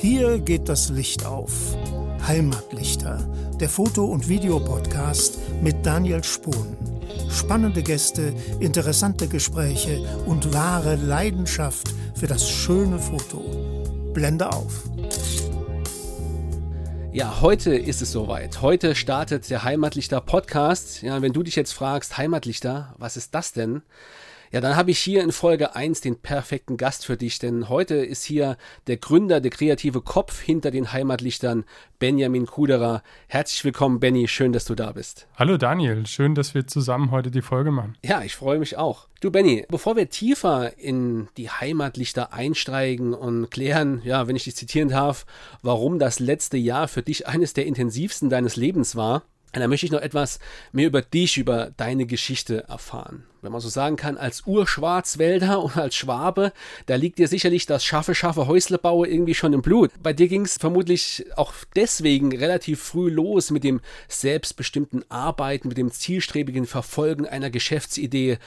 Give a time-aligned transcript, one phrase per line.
[0.00, 1.50] Hier geht das Licht auf.
[2.26, 3.18] Heimatlichter,
[3.60, 6.76] der Foto- und Videopodcast mit Daniel Spohn.
[7.30, 13.40] Spannende Gäste, interessante Gespräche und wahre Leidenschaft für das schöne Foto.
[14.12, 14.84] Blende auf.
[17.12, 18.60] Ja, heute ist es soweit.
[18.60, 21.02] Heute startet der Heimatlichter Podcast.
[21.02, 23.82] Ja, wenn du dich jetzt fragst, Heimatlichter, was ist das denn?
[24.54, 27.96] Ja, dann habe ich hier in Folge 1 den perfekten Gast für dich, denn heute
[27.96, 31.64] ist hier der Gründer, der kreative Kopf hinter den Heimatlichtern,
[31.98, 33.02] Benjamin Kuderer.
[33.26, 35.26] Herzlich willkommen, Benny, schön, dass du da bist.
[35.34, 37.98] Hallo Daniel, schön, dass wir zusammen heute die Folge machen.
[38.04, 39.08] Ja, ich freue mich auch.
[39.20, 44.54] Du, Benny, bevor wir tiefer in die Heimatlichter einsteigen und klären, ja, wenn ich dich
[44.54, 45.26] zitieren darf,
[45.62, 49.86] warum das letzte Jahr für dich eines der intensivsten deines Lebens war, und dann möchte
[49.86, 50.38] ich noch etwas
[50.70, 53.24] mehr über dich, über deine Geschichte erfahren.
[53.44, 56.54] Wenn man so sagen kann, als Urschwarzwälder und als Schwabe,
[56.86, 59.90] da liegt dir sicherlich das scharfe, scharfe Häuslebaue irgendwie schon im Blut.
[60.02, 65.76] Bei dir ging es vermutlich auch deswegen relativ früh los mit dem selbstbestimmten Arbeiten, mit
[65.76, 68.38] dem zielstrebigen Verfolgen einer Geschäftsidee.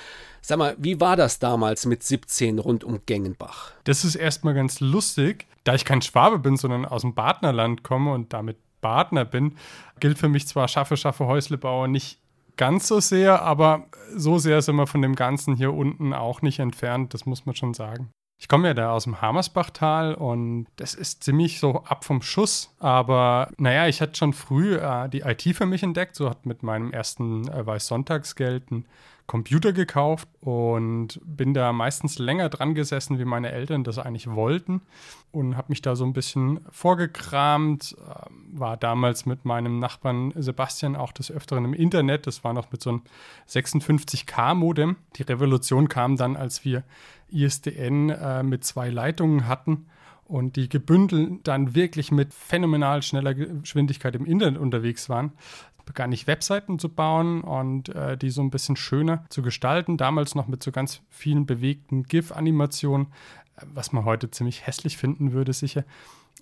[0.42, 3.74] Sag mal, wie war das damals mit 17 rund um Gengenbach?
[3.84, 8.14] Das ist erstmal ganz lustig, da ich kein Schwabe bin, sondern aus dem Badnerland komme
[8.14, 9.58] und damit Partner bin,
[10.00, 12.18] gilt für mich zwar Schaffe, Schaffe, Häuslebauer nicht
[12.58, 16.60] ganz so sehr, aber so sehr sind wir von dem Ganzen hier unten auch nicht
[16.60, 18.10] entfernt, das muss man schon sagen.
[18.40, 22.72] Ich komme ja da aus dem Hamersbachtal und das ist ziemlich so ab vom Schuss.
[22.78, 26.16] Aber naja, ich hatte schon früh äh, die IT für mich entdeckt.
[26.16, 28.86] So hat mit meinem ersten äh, Weiß-Sonntagsgeld ein
[29.28, 34.82] Computer gekauft und bin da meistens länger dran gesessen, wie meine Eltern das eigentlich wollten
[35.32, 40.96] und habe mich da so ein bisschen vorgekramt, ähm, war damals mit meinem Nachbarn Sebastian
[40.96, 43.02] auch des Öfteren im Internet, das war noch mit so einem
[43.50, 44.96] 56K-Modem.
[45.18, 46.84] Die Revolution kam dann, als wir
[47.30, 49.88] ISDN äh, mit zwei Leitungen hatten
[50.24, 55.34] und die gebündelt dann wirklich mit phänomenal schneller Geschwindigkeit im Internet unterwegs waren
[55.88, 59.98] begann ich Webseiten zu bauen und äh, die so ein bisschen schöner zu gestalten.
[59.98, 63.08] Damals noch mit so ganz vielen bewegten GIF-Animationen,
[63.56, 65.84] äh, was man heute ziemlich hässlich finden würde, sicher.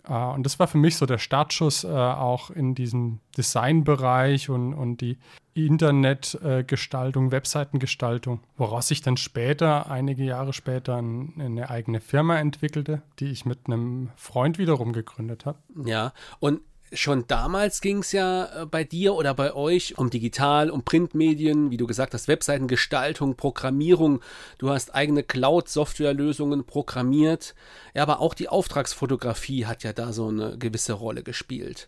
[0.07, 4.75] Uh, und das war für mich so der Startschuss uh, auch in diesem Designbereich und,
[4.75, 5.17] und die
[5.56, 13.31] Internetgestaltung, Webseitengestaltung, woraus sich dann später, einige Jahre später, ein, eine eigene Firma entwickelte, die
[13.31, 15.57] ich mit einem Freund wiederum gegründet habe.
[15.85, 16.59] Ja, und
[16.95, 21.72] schon damals ging es ja äh, bei dir oder bei euch um Digital, um Printmedien,
[21.72, 24.22] wie du gesagt hast, Webseitengestaltung, Programmierung.
[24.57, 27.56] Du hast eigene Cloud-Softwarelösungen programmiert.
[27.94, 31.88] Ja, aber auch die Auftragsfotografie hat ja da so eine gewisse Rolle gespielt.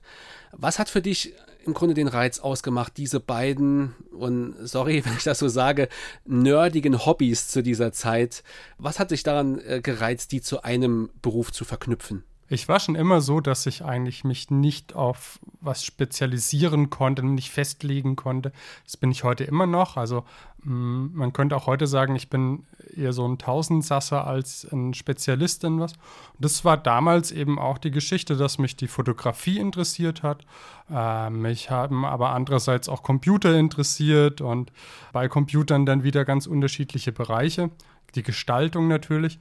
[0.52, 1.34] Was hat für dich
[1.66, 5.90] im Grunde den Reiz ausgemacht, diese beiden, und sorry, wenn ich das so sage,
[6.26, 8.44] nerdigen Hobbys zu dieser Zeit?
[8.78, 12.24] Was hat dich daran äh, gereizt, die zu einem Beruf zu verknüpfen?
[12.50, 17.52] Ich war schon immer so, dass ich eigentlich mich nicht auf was spezialisieren konnte, nicht
[17.52, 18.54] festlegen konnte.
[18.86, 19.98] Das bin ich heute immer noch.
[19.98, 20.24] Also
[20.64, 22.66] mm, man könnte auch heute sagen, ich bin
[22.96, 25.94] eher so ein Tausendsasser als ein Spezialist in was.
[25.94, 30.46] Und das war damals eben auch die Geschichte, dass mich die Fotografie interessiert hat.
[30.90, 34.72] Äh, mich haben aber andererseits auch Computer interessiert und
[35.12, 37.72] bei Computern dann wieder ganz unterschiedliche Bereiche.
[38.16, 39.38] Die Gestaltung natürlich.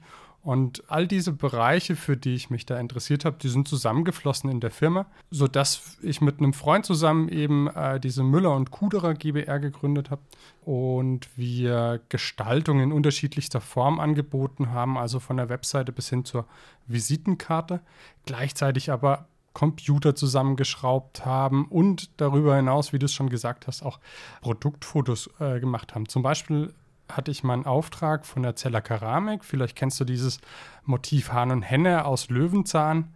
[0.47, 4.61] Und all diese Bereiche, für die ich mich da interessiert habe, die sind zusammengeflossen in
[4.61, 9.59] der Firma, sodass ich mit einem Freund zusammen eben äh, diese Müller und Kuderer GBR
[9.59, 10.21] gegründet habe
[10.63, 16.45] und wir Gestaltung in unterschiedlichster Form angeboten haben, also von der Webseite bis hin zur
[16.87, 17.81] Visitenkarte,
[18.25, 23.99] gleichzeitig aber Computer zusammengeschraubt haben und darüber hinaus, wie du es schon gesagt hast, auch
[24.39, 26.07] Produktfotos äh, gemacht haben.
[26.07, 26.73] Zum Beispiel
[27.17, 29.43] hatte ich mal einen Auftrag von der Zeller Keramik.
[29.43, 30.39] Vielleicht kennst du dieses
[30.85, 33.13] Motiv Hahn und Henne aus Löwenzahn.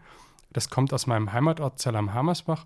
[0.51, 2.66] Das kommt aus meinem Heimatort Zell am Hammersbach.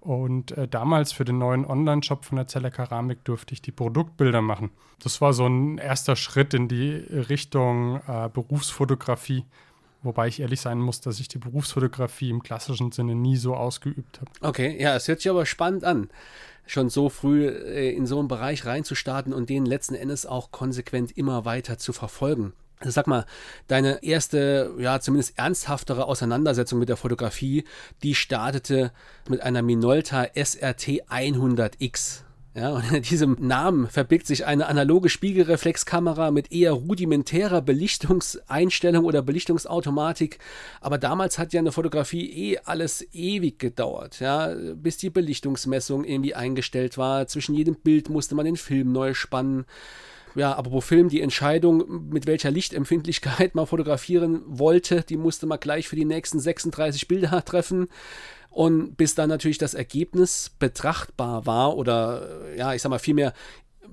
[0.00, 4.40] Und äh, damals für den neuen Online-Shop von der Zeller Keramik durfte ich die Produktbilder
[4.40, 4.70] machen.
[5.00, 9.44] Das war so ein erster Schritt in die Richtung äh, Berufsfotografie.
[10.06, 14.20] Wobei ich ehrlich sein muss, dass ich die Berufsfotografie im klassischen Sinne nie so ausgeübt
[14.20, 14.30] habe.
[14.40, 16.08] Okay, ja, es hört sich aber spannend an
[16.66, 21.16] schon so früh äh, in so einen Bereich reinzustarten und den letzten Endes auch konsequent
[21.16, 22.52] immer weiter zu verfolgen.
[22.78, 23.24] Also sag mal,
[23.68, 27.64] deine erste, ja, zumindest ernsthaftere Auseinandersetzung mit der Fotografie,
[28.02, 28.92] die startete
[29.28, 32.25] mit einer Minolta SRT 100X.
[32.56, 39.20] Ja, und in diesem Namen verbirgt sich eine analoge Spiegelreflexkamera mit eher rudimentärer Belichtungseinstellung oder
[39.20, 40.38] Belichtungsautomatik.
[40.80, 46.34] Aber damals hat ja eine Fotografie eh alles ewig gedauert, ja, bis die Belichtungsmessung irgendwie
[46.34, 47.26] eingestellt war.
[47.26, 49.66] Zwischen jedem Bild musste man den Film neu spannen.
[50.34, 55.88] ja, apropos Film, die Entscheidung, mit welcher Lichtempfindlichkeit man fotografieren wollte, die musste man gleich
[55.88, 57.88] für die nächsten 36 Bilder treffen.
[58.56, 62.26] Und bis dann natürlich das Ergebnis betrachtbar war oder
[62.56, 63.34] ja, ich sag mal vielmehr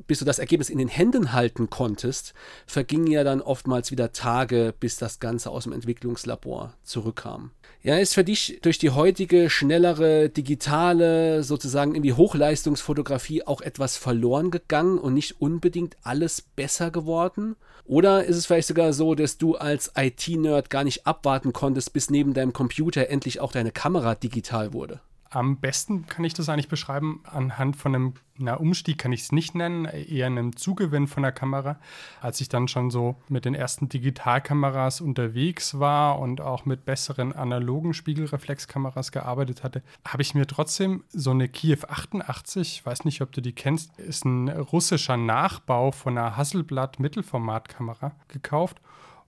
[0.08, 2.34] bis du das Ergebnis in den Händen halten konntest,
[2.66, 7.52] vergingen ja dann oftmals wieder Tage, bis das Ganze aus dem Entwicklungslabor zurückkam.
[7.82, 13.98] Ja, ist für dich durch die heutige, schnellere, digitale, sozusagen in die Hochleistungsfotografie auch etwas
[13.98, 17.56] verloren gegangen und nicht unbedingt alles besser geworden?
[17.86, 22.10] Oder ist es vielleicht sogar so, dass du als IT-Nerd gar nicht abwarten konntest, bis
[22.10, 25.02] neben deinem Computer endlich auch deine Kamera digital wurde?
[25.34, 29.32] Am besten kann ich das eigentlich beschreiben anhand von einem, na, Umstieg kann ich es
[29.32, 31.80] nicht nennen, eher einem Zugewinn von der Kamera.
[32.22, 37.34] Als ich dann schon so mit den ersten Digitalkameras unterwegs war und auch mit besseren
[37.34, 43.24] analogen Spiegelreflexkameras gearbeitet hatte, habe ich mir trotzdem so eine Kiew 88, ich weiß nicht,
[43.24, 48.80] ob du die kennst, ist ein russischer Nachbau von einer Hasselblad Mittelformatkamera gekauft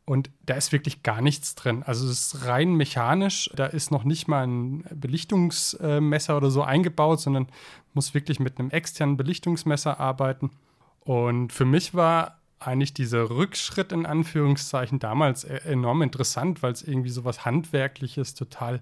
[0.05, 1.81] und da ist wirklich gar nichts drin.
[1.83, 3.49] Also es ist rein mechanisch.
[3.55, 7.47] Da ist noch nicht mal ein Belichtungsmesser oder so eingebaut, sondern
[7.93, 10.51] muss wirklich mit einem externen Belichtungsmesser arbeiten.
[10.99, 16.83] Und für mich war eigentlich dieser Rückschritt in Anführungszeichen damals e-, enorm interessant, weil es
[16.83, 18.81] irgendwie so was Handwerkliches total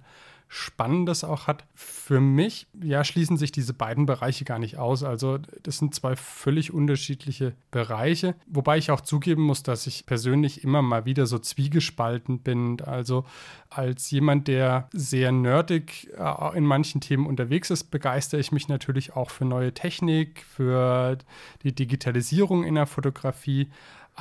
[0.56, 1.66] Spannendes auch hat.
[1.74, 5.04] Für mich, ja, schließen sich diese beiden Bereiche gar nicht aus.
[5.04, 10.64] Also das sind zwei völlig unterschiedliche Bereiche, wobei ich auch zugeben muss, dass ich persönlich
[10.64, 12.80] immer mal wieder so zwiegespalten bin.
[12.82, 13.26] Also
[13.72, 19.16] als jemand, der sehr nerdig äh, in manchen Themen unterwegs ist, begeistere ich mich natürlich
[19.16, 21.18] auch für neue Technik, für
[21.64, 23.70] die Digitalisierung in der Fotografie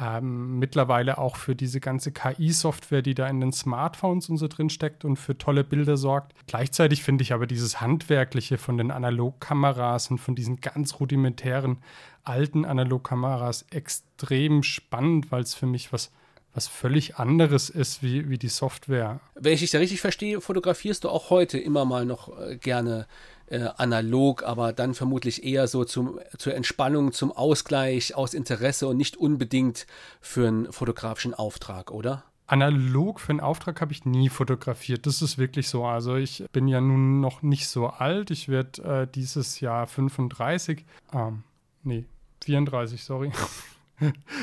[0.01, 4.71] ähm, mittlerweile auch für diese ganze KI-Software, die da in den Smartphones und so drin
[4.71, 6.33] steckt und für tolle Bilder sorgt.
[6.47, 11.79] Gleichzeitig finde ich aber dieses Handwerkliche von den Analogkameras und von diesen ganz rudimentären
[12.25, 16.11] alten Analogkameras extrem spannend, weil es für mich was
[16.55, 19.21] was völlig anderes ist wie, wie die Software.
[19.35, 23.07] Wenn ich dich da richtig verstehe, fotografierst du auch heute immer mal noch äh, gerne
[23.53, 28.97] äh, analog, aber dann vermutlich eher so zum, zur Entspannung, zum Ausgleich, aus Interesse und
[28.97, 29.87] nicht unbedingt
[30.21, 32.25] für einen fotografischen Auftrag, oder?
[32.47, 35.07] Analog für einen Auftrag habe ich nie fotografiert.
[35.07, 35.85] Das ist wirklich so.
[35.85, 38.31] Also ich bin ja nun noch nicht so alt.
[38.31, 40.85] Ich werde äh, dieses Jahr 35.
[41.13, 41.45] Ähm,
[41.83, 42.05] nee,
[42.45, 43.33] 34, sorry.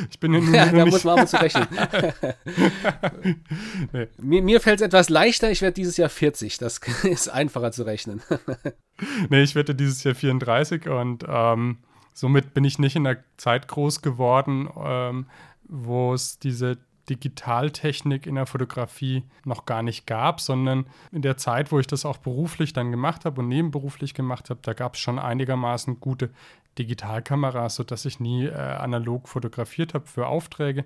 [0.10, 1.68] Ich bin ja, da muss man ab und zu rechnen.
[3.94, 4.08] nee.
[4.18, 6.58] Mir, mir fällt es etwas leichter, ich werde dieses Jahr 40.
[6.58, 8.22] Das ist einfacher zu rechnen.
[9.30, 11.78] nee, ich werde dieses Jahr 34 und ähm,
[12.14, 15.26] somit bin ich nicht in der Zeit groß geworden, ähm,
[15.64, 16.78] wo es diese
[17.10, 22.06] Digitaltechnik in der Fotografie noch gar nicht gab, sondern in der Zeit, wo ich das
[22.06, 26.30] auch beruflich dann gemacht habe und nebenberuflich gemacht habe, da gab es schon einigermaßen gute
[26.80, 30.86] Digitalkameras, sodass ich nie äh, analog fotografiert habe für Aufträge,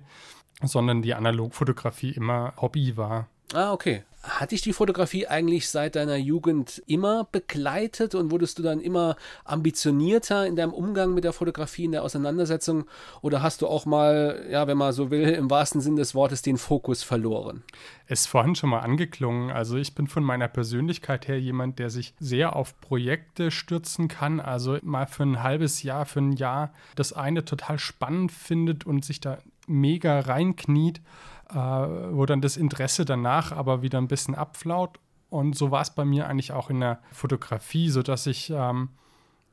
[0.62, 3.28] sondern die Analogfotografie immer Hobby war.
[3.54, 4.02] Ah, okay.
[4.26, 9.16] Hat dich die Fotografie eigentlich seit deiner Jugend immer begleitet und wurdest du dann immer
[9.44, 12.86] ambitionierter in deinem Umgang mit der Fotografie, in der Auseinandersetzung?
[13.20, 16.40] Oder hast du auch mal, ja, wenn man so will, im wahrsten Sinn des Wortes
[16.40, 17.64] den Fokus verloren?
[18.06, 19.50] Es ist vorhin schon mal angeklungen.
[19.50, 24.40] Also ich bin von meiner Persönlichkeit her jemand, der sich sehr auf Projekte stürzen kann.
[24.40, 29.04] Also mal für ein halbes Jahr, für ein Jahr das eine total spannend findet und
[29.04, 29.36] sich da
[29.66, 31.02] mega reinkniet
[31.50, 34.98] äh, wo dann das Interesse danach aber wieder ein bisschen abflaut.
[35.30, 38.90] Und so war es bei mir eigentlich auch in der Fotografie, sodass ich ähm,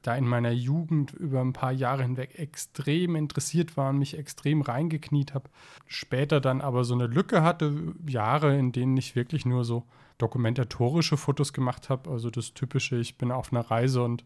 [0.01, 4.61] da in meiner Jugend über ein paar Jahre hinweg extrem interessiert war und mich extrem
[4.61, 5.49] reingekniet habe.
[5.87, 9.85] Später dann aber so eine Lücke hatte, Jahre, in denen ich wirklich nur so
[10.17, 12.09] dokumentatorische Fotos gemacht habe.
[12.09, 14.23] Also das typische, ich bin auf einer Reise und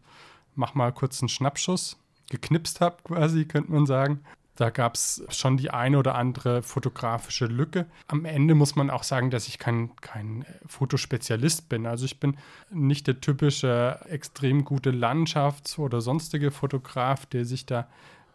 [0.54, 1.98] mache mal kurz einen Schnappschuss
[2.30, 4.20] geknipst habe, quasi, könnte man sagen.
[4.56, 7.86] Da gab es schon die eine oder andere fotografische Lücke.
[8.08, 11.86] Am Ende muss man auch sagen, dass ich kein, kein Fotospezialist bin.
[11.86, 12.38] Also ich bin
[12.70, 17.86] nicht der typische extrem gute Landschafts- oder sonstige Fotograf, der sich da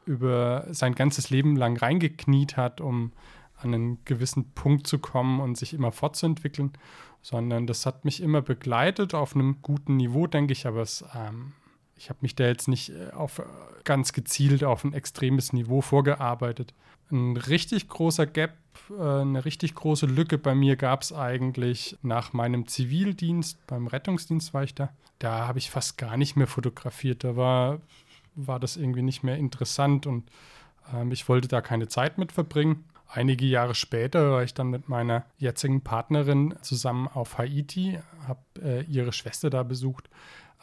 [0.06, 3.12] über sein ganzes Leben lang reingekniet hat, um
[3.58, 6.72] an einen gewissen Punkt zu kommen und sich immer fortzuentwickeln,
[7.22, 11.54] sondern das hat mich immer begleitet auf einem guten Niveau, denke ich, aber es ähm,
[12.02, 13.44] ich habe mich da jetzt nicht äh, auf äh,
[13.84, 16.74] ganz gezielt auf ein extremes Niveau vorgearbeitet.
[17.12, 18.58] Ein richtig großer Gap,
[18.90, 24.52] äh, eine richtig große Lücke bei mir gab es eigentlich nach meinem Zivildienst, beim Rettungsdienst
[24.52, 24.90] war ich da.
[25.20, 27.24] Da habe ich fast gar nicht mehr fotografiert.
[27.24, 27.82] Da war,
[28.34, 30.32] war das irgendwie nicht mehr interessant und
[30.96, 32.86] ähm, ich wollte da keine Zeit mit verbringen.
[33.08, 38.82] Einige Jahre später war ich dann mit meiner jetzigen Partnerin zusammen auf Haiti, habe äh,
[38.86, 40.10] ihre Schwester da besucht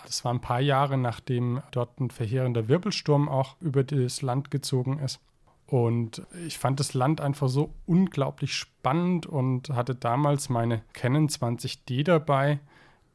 [0.06, 4.98] das war ein paar Jahre, nachdem dort ein verheerender Wirbelsturm auch über das Land gezogen
[4.98, 5.20] ist.
[5.66, 12.04] Und ich fand das Land einfach so unglaublich spannend und hatte damals meine Canon 20D
[12.04, 12.58] dabei,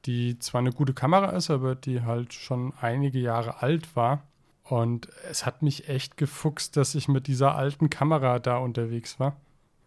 [0.05, 4.21] die zwar eine gute Kamera ist, aber die halt schon einige Jahre alt war.
[4.63, 9.35] Und es hat mich echt gefuchst, dass ich mit dieser alten Kamera da unterwegs war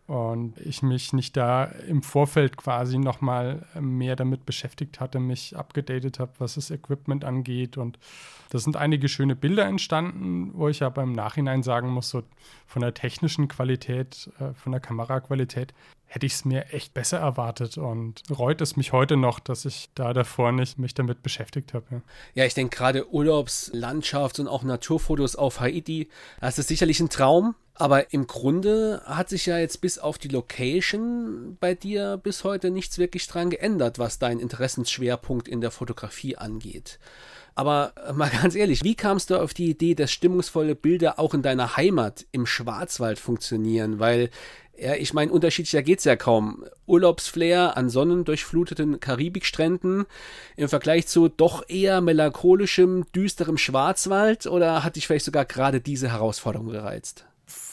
[0.06, 6.20] und ich mich nicht da im Vorfeld quasi nochmal mehr damit beschäftigt hatte, mich abgedatet
[6.20, 7.76] habe, was das Equipment angeht.
[7.76, 7.98] Und
[8.50, 12.22] da sind einige schöne Bilder entstanden, wo ich aber im Nachhinein sagen muss, so
[12.66, 15.74] von der technischen Qualität, äh, von der Kameraqualität,
[16.06, 19.90] hätte ich es mir echt besser erwartet und reut es mich heute noch, dass ich
[19.96, 21.84] da davor nicht mich damit beschäftigt habe.
[21.90, 22.02] Ja,
[22.34, 26.08] ja ich denke gerade Urlaubs-, Landschafts- und auch Naturfotos auf Haiti,
[26.40, 30.28] das ist sicherlich ein Traum, aber im Grunde hat sich ja jetzt bis auf die
[30.28, 36.36] Location bei dir bis heute nichts wirklich dran geändert, was deinen Interessensschwerpunkt in der Fotografie
[36.36, 36.98] angeht.
[37.56, 41.34] Aber äh, mal ganz ehrlich, wie kamst du auf die Idee, dass stimmungsvolle Bilder auch
[41.34, 43.98] in deiner Heimat im Schwarzwald funktionieren?
[43.98, 44.30] Weil,
[44.78, 46.64] ja, ich meine, unterschiedlicher geht es ja kaum.
[46.86, 50.04] Urlaubsflair an sonnendurchfluteten Karibikstränden
[50.56, 56.10] im Vergleich zu doch eher melancholischem, düsterem Schwarzwald oder hat dich vielleicht sogar gerade diese
[56.12, 57.24] Herausforderung gereizt?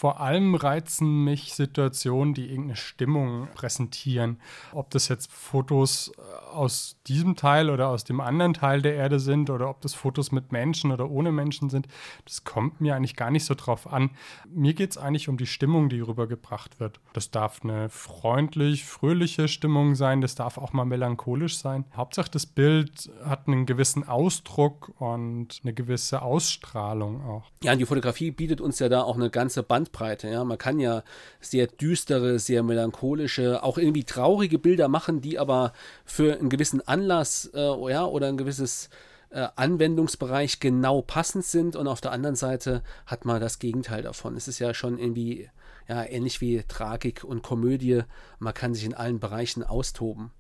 [0.04, 4.38] Vor allem reizen mich Situationen, die irgendeine Stimmung präsentieren.
[4.74, 9.22] Ob das jetzt Fotos äh, aus diesem Teil oder aus dem anderen Teil der Erde
[9.22, 11.88] sind oder ob das Fotos mit Menschen oder ohne Menschen sind,
[12.26, 14.10] das kommt mir eigentlich gar nicht so drauf an.
[14.46, 17.00] Mir geht es eigentlich um die Stimmung, die rübergebracht wird.
[17.14, 21.86] Das darf eine freundlich, fröhliche Stimmung sein, das darf auch mal melancholisch sein.
[21.96, 27.52] Hauptsache das Bild hat einen gewissen Ausdruck und eine gewisse Ausstrahlung auch.
[27.64, 29.93] Ja, die Fotografie bietet uns ja da auch eine ganze Bandbreite.
[30.00, 31.04] Ja, man kann ja
[31.40, 35.74] sehr düstere, sehr melancholische, auch irgendwie traurige Bilder machen, die aber
[36.06, 38.90] für einen gewissen Anlass äh, ja, oder ein gewisses
[39.30, 44.36] äh, Anwendungsbereich genau passend sind und auf der anderen Seite hat man das Gegenteil davon.
[44.36, 45.50] Es ist ja schon irgendwie
[45.88, 48.02] ja, ähnlich wie Tragik und Komödie.
[48.40, 50.32] Man kann sich in allen Bereichen austoben.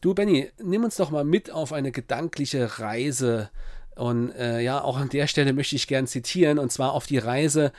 [0.00, 3.50] Du, Benny, nimm uns doch mal mit auf eine gedankliche Reise.
[3.94, 7.18] Und äh, ja, auch an der Stelle möchte ich gern zitieren, und zwar auf die
[7.18, 7.72] Reise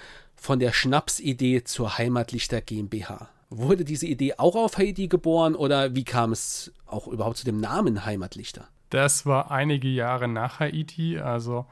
[0.43, 3.29] von der Schnapsidee zur Heimatlichter GmbH.
[3.49, 7.61] Wurde diese Idee auch auf Haiti geboren oder wie kam es auch überhaupt zu dem
[7.61, 8.67] Namen Heimatlichter?
[8.89, 11.17] Das war einige Jahre nach Haiti.
[11.17, 11.65] Also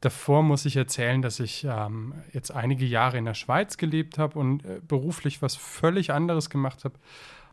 [0.00, 4.36] davor muss ich erzählen, dass ich ähm, jetzt einige Jahre in der Schweiz gelebt habe
[4.36, 6.96] und äh, beruflich was völlig anderes gemacht habe.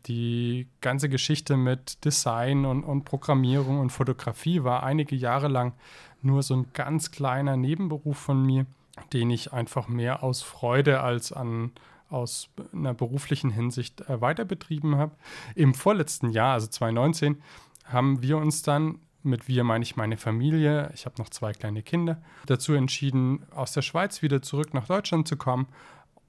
[0.06, 5.74] Die ganze Geschichte mit Design und, und Programmierung und Fotografie war einige Jahre lang
[6.22, 8.66] nur so ein ganz kleiner Nebenberuf von mir,
[9.12, 11.72] den ich einfach mehr aus Freude als an
[12.08, 15.16] aus einer beruflichen Hinsicht äh, weiter betrieben habe.
[15.54, 17.42] Im vorletzten Jahr, also 2019,
[17.84, 21.82] haben wir uns dann, mit wir meine ich meine Familie, ich habe noch zwei kleine
[21.82, 25.66] Kinder, dazu entschieden, aus der Schweiz wieder zurück nach Deutschland zu kommen,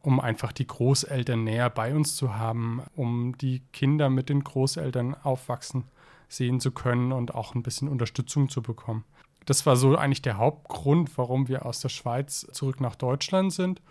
[0.02, 5.16] um einfach die Großeltern näher bei uns zu haben, um die Kinder mit den Großeltern
[5.16, 5.84] aufwachsen
[6.30, 9.04] sehen zu können und auch ein bisschen Unterstützung zu bekommen.
[9.48, 13.82] Das war so eigentlich der Hauptgrund, warum wir aus der Schweiz zurück nach Deutschland sind.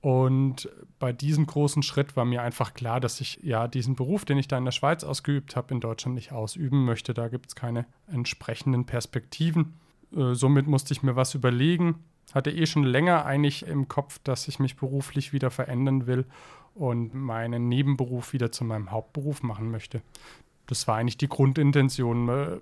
[0.00, 4.36] Und bei diesem großen Schritt war mir einfach klar, dass ich ja diesen Beruf, den
[4.36, 7.14] ich da in der Schweiz ausgeübt habe, in Deutschland nicht ausüben möchte.
[7.14, 9.74] Da gibt es keine entsprechenden Perspektiven.
[10.14, 12.04] Äh, somit musste ich mir was überlegen.
[12.34, 16.26] Hatte eh schon länger eigentlich im Kopf, dass ich mich beruflich wieder verändern will
[16.74, 20.02] und meinen Nebenberuf wieder zu meinem Hauptberuf machen möchte.
[20.66, 22.28] Das war eigentlich die Grundintention.
[22.28, 22.58] Äh,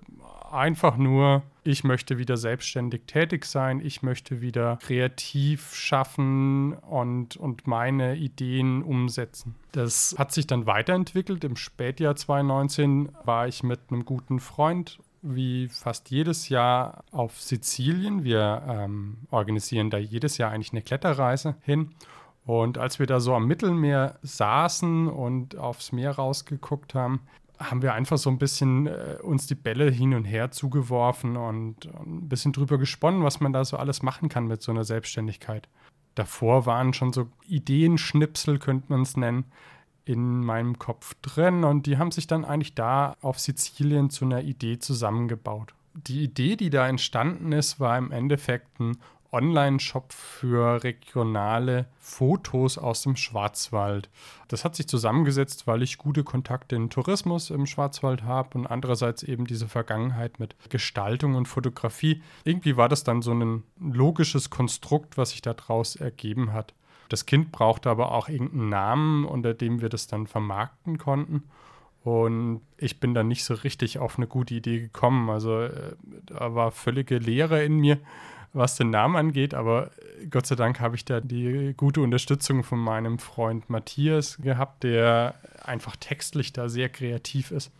[0.55, 7.67] einfach nur, ich möchte wieder selbstständig tätig sein, ich möchte wieder kreativ schaffen und, und
[7.67, 9.55] meine Ideen umsetzen.
[9.71, 11.43] Das hat sich dann weiterentwickelt.
[11.43, 18.23] Im Spätjahr 2019 war ich mit einem guten Freund wie fast jedes Jahr auf Sizilien.
[18.23, 21.95] Wir ähm, organisieren da jedes Jahr eigentlich eine Kletterreise hin.
[22.45, 27.21] Und als wir da so am Mittelmeer saßen und aufs Meer rausgeguckt haben,
[27.59, 31.85] haben wir einfach so ein bisschen äh, uns die Bälle hin und her zugeworfen und,
[31.85, 34.83] und, ein bisschen drüber gesponnen, was man da so alles machen kann mit so einer
[34.83, 35.67] Selbstständigkeit.
[36.15, 39.45] Davor waren schon so Ideenschnipsel, könnte man es nennen,
[40.05, 44.43] in meinem Kopf drin und die haben sich dann eigentlich da auf Sizilien zu einer
[44.43, 45.73] Idee zusammengebaut.
[45.95, 48.97] Die Idee, die da entstanden ist, war im Endeffekt ein
[49.35, 54.09] Online-Shop für regionale Fotos aus dem Schwarzwald.
[54.47, 59.23] Das hat sich zusammengesetzt, weil ich gute Kontakte in Tourismus im Schwarzwald habe und andererseits
[59.23, 62.23] eben diese Vergangenheit mit Gestaltung und Fotografie.
[62.45, 66.73] Irgendwie war das dann so ein logisches Konstrukt, was sich daraus ergeben hat.
[67.09, 71.43] Das Kind brauchte aber auch irgendeinen Namen, unter dem wir das dann vermarkten konnten.
[72.03, 75.29] Und ich bin dann nicht so richtig auf eine gute Idee gekommen.
[75.29, 75.95] Also äh,
[76.27, 77.99] da war völlige Leere in mir
[78.55, 79.91] was den Namen angeht, aber
[80.29, 85.35] Gott sei Dank habe ich da die gute Unterstützung von meinem Freund Matthias gehabt, der
[85.63, 87.71] einfach textlich da sehr kreativ ist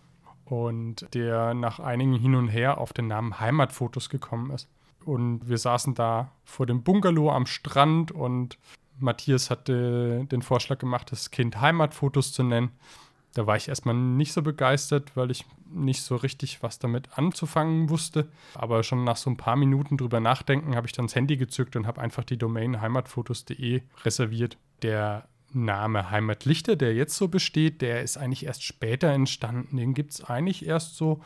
[0.44, 4.68] und der nach einigen Hin und Her auf den Namen Heimatfotos gekommen ist.
[5.06, 8.58] Und wir saßen da vor dem Bungalow am Strand und
[9.00, 12.72] Matthias hatte den Vorschlag gemacht, das Kind Heimatfotos zu nennen.
[13.36, 17.90] Da war ich erstmal nicht so begeistert, weil ich nicht so richtig was damit anzufangen
[17.90, 18.30] wusste.
[18.54, 21.76] Aber schon nach so ein paar Minuten drüber nachdenken, habe ich dann das Handy gezückt
[21.76, 24.58] und habe einfach die Domain heimatfotos.de reserviert.
[24.84, 29.76] Der Name Heimatlichter, der jetzt so besteht, der ist eigentlich erst später entstanden.
[29.76, 31.22] Den gibt es eigentlich erst so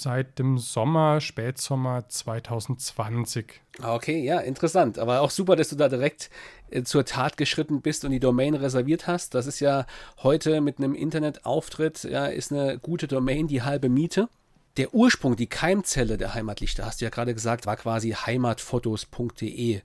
[0.00, 3.60] seit dem Sommer, Spätsommer 2020.
[3.82, 4.98] Okay, ja, interessant.
[4.98, 6.30] Aber auch super, dass du da direkt
[6.70, 9.34] äh, zur Tat geschritten bist und die Domain reserviert hast.
[9.34, 9.86] Das ist ja
[10.22, 14.28] heute mit einem Internetauftritt, ja, ist eine gute Domain die halbe Miete.
[14.76, 19.80] Der Ursprung, die Keimzelle der Heimatlichter, hast du ja gerade gesagt, war quasi heimatfotos.de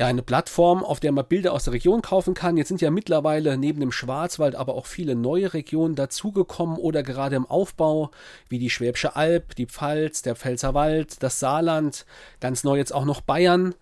[0.00, 2.56] ja, eine Plattform, auf der man Bilder aus der Region kaufen kann.
[2.56, 7.36] Jetzt sind ja mittlerweile neben dem Schwarzwald aber auch viele neue Regionen dazugekommen oder gerade
[7.36, 8.10] im Aufbau,
[8.48, 12.06] wie die Schwäbische Alb, die Pfalz, der Pfälzerwald, das Saarland,
[12.40, 13.74] ganz neu jetzt auch noch Bayern.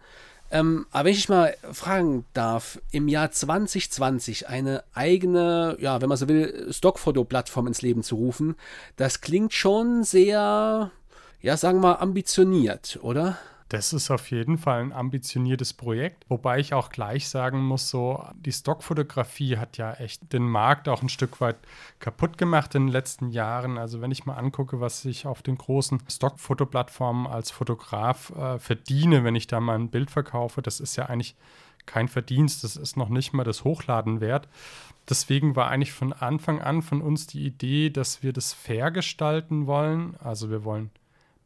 [0.51, 6.19] Ähm, aber wenn ich mal fragen darf, im Jahr 2020 eine eigene, ja, wenn man
[6.19, 8.57] so will, Stockfoto-Plattform ins Leben zu rufen,
[8.97, 10.91] das klingt schon sehr,
[11.43, 13.39] ja, sagen wir mal, ambitioniert, oder?
[13.69, 18.25] Das ist auf jeden Fall ein ambitioniertes Projekt, wobei ich auch gleich sagen muss, so
[18.35, 21.57] die Stockfotografie hat ja echt den Markt auch ein Stück weit
[21.99, 23.77] kaputt gemacht in den letzten Jahren.
[23.77, 29.23] Also wenn ich mal angucke, was ich auf den großen Stockfotoplattformen als Fotograf äh, verdiene,
[29.23, 31.37] wenn ich da mal ein Bild verkaufe, das ist ja eigentlich
[31.85, 34.49] kein Verdienst, das ist noch nicht mal das Hochladen wert.
[35.11, 39.67] Deswegen war eigentlich von Anfang an von uns die Idee, dass wir das fair gestalten
[39.67, 40.17] wollen.
[40.21, 40.91] Also wir wollen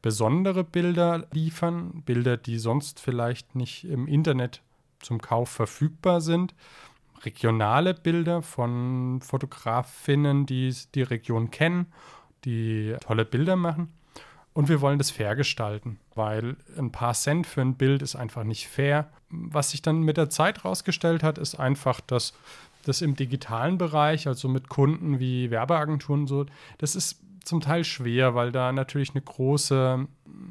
[0.02, 4.60] besondere Bilder liefern, Bilder, die sonst vielleicht nicht im Internet
[5.00, 6.54] zum Kauf verfügbar sind,
[7.24, 11.86] regionale Bilder von Fotografinnen, die die Region kennen,
[12.44, 13.92] die tolle Bilder machen.
[14.54, 18.44] Und wir wollen das fair gestalten, weil ein paar Cent für ein Bild ist einfach
[18.44, 19.08] nicht fair.
[19.30, 22.34] Was sich dann mit der Zeit herausgestellt hat, ist einfach, dass
[22.84, 26.44] das im digitalen Bereich, also mit Kunden wie Werbeagenturen so,
[26.78, 30.06] das ist zum Teil schwer, weil da natürlich eine große,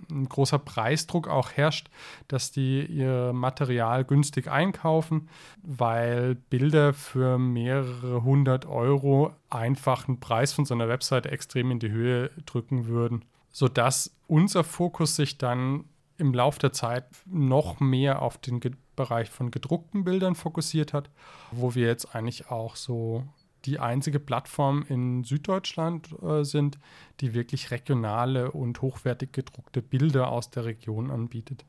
[0.10, 1.90] ein großer Preisdruck auch herrscht,
[2.28, 5.30] dass die ihr Material günstig einkaufen,
[5.64, 11.80] weil Bilder für mehrere hundert Euro einfach einen Preis von so einer Webseite extrem in
[11.80, 15.86] die Höhe drücken würden, sodass unser Fokus sich dann
[16.18, 18.60] im Laufe der Zeit noch mehr auf den
[18.96, 21.10] Bereich von gedruckten Bildern fokussiert hat,
[21.52, 23.26] wo wir jetzt eigentlich auch so
[23.65, 26.80] die einzige Plattform in Süddeutschland äh, sind,
[27.19, 31.65] die wirklich regionale und hochwertig gedruckte Bilder aus der Region anbietet.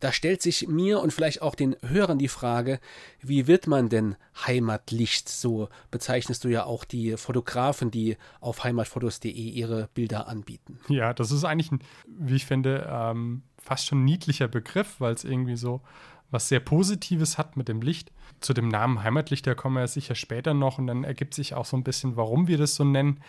[0.00, 2.80] Da stellt sich mir und vielleicht auch den Hörern die Frage,
[3.20, 5.28] wie wird man denn Heimatlicht?
[5.28, 10.78] So bezeichnest du ja auch die Fotografen, die auf heimatfotos.de ihre Bilder anbieten.
[10.88, 15.24] Ja, das ist eigentlich, ein, wie ich finde, ähm, fast schon niedlicher Begriff, weil es
[15.24, 15.82] irgendwie so
[16.30, 18.12] was sehr Positives hat mit dem Licht.
[18.40, 21.76] Zu dem Namen Heimatlichter kommen wir sicher später noch und dann ergibt sich auch so
[21.76, 23.20] ein bisschen, warum wir das so nennen.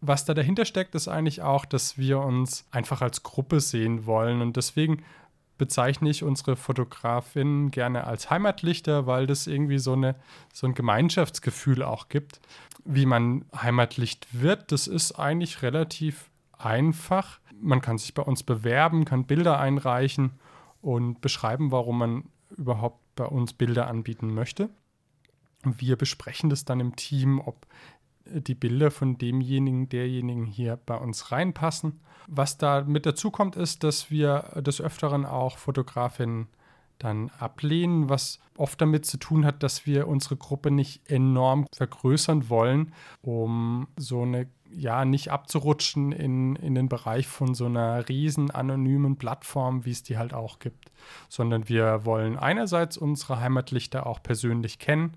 [0.00, 4.42] Was da dahinter steckt, ist eigentlich auch, dass wir uns einfach als Gruppe sehen wollen
[4.42, 5.02] und deswegen
[5.58, 10.14] bezeichne ich unsere Fotografin gerne als Heimatlichter, weil das irgendwie so, eine,
[10.52, 12.40] so ein Gemeinschaftsgefühl auch gibt.
[12.84, 17.40] Wie man Heimatlicht wird, das ist eigentlich relativ einfach.
[17.58, 20.32] Man kann sich bei uns bewerben, kann Bilder einreichen
[20.82, 22.24] und beschreiben, warum man
[22.56, 24.70] überhaupt bei uns Bilder anbieten möchte.
[25.64, 27.66] Wir besprechen das dann im Team, ob
[28.26, 32.00] die Bilder von demjenigen, derjenigen hier bei uns reinpassen.
[32.26, 36.48] Was da mit dazu kommt, ist, dass wir des Öfteren auch Fotografinnen
[36.98, 42.48] dann ablehnen, was oft damit zu tun hat, dass wir unsere Gruppe nicht enorm vergrößern
[42.48, 48.50] wollen, um so eine ja, nicht abzurutschen in, in den Bereich von so einer riesen
[48.50, 50.90] anonymen Plattform, wie es die halt auch gibt,
[51.28, 55.16] sondern wir wollen einerseits unsere Heimatlichter auch persönlich kennen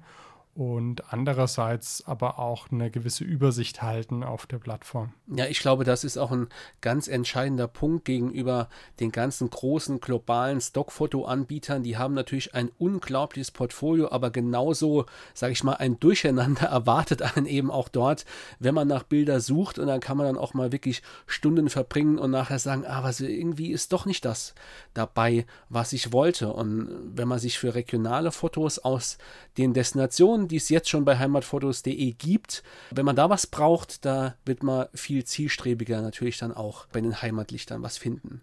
[0.59, 5.13] und andererseits aber auch eine gewisse Übersicht halten auf der Plattform.
[5.33, 6.49] Ja, ich glaube, das ist auch ein
[6.81, 8.67] ganz entscheidender Punkt gegenüber
[8.99, 11.83] den ganzen großen globalen Stockfoto-Anbietern.
[11.83, 17.45] Die haben natürlich ein unglaubliches Portfolio, aber genauso, sage ich mal, ein Durcheinander erwartet einen
[17.45, 18.25] eben auch dort,
[18.59, 22.19] wenn man nach Bilder sucht und dann kann man dann auch mal wirklich Stunden verbringen
[22.19, 24.55] und nachher sagen, ah, was irgendwie ist doch nicht das
[24.93, 26.51] dabei, was ich wollte.
[26.51, 29.17] Und wenn man sich für regionale Fotos aus
[29.57, 32.63] den Destinationen, die es jetzt schon bei heimatfotos.de gibt.
[32.91, 37.21] Wenn man da was braucht, da wird man viel zielstrebiger natürlich dann auch bei den
[37.21, 38.41] Heimatlichtern was finden.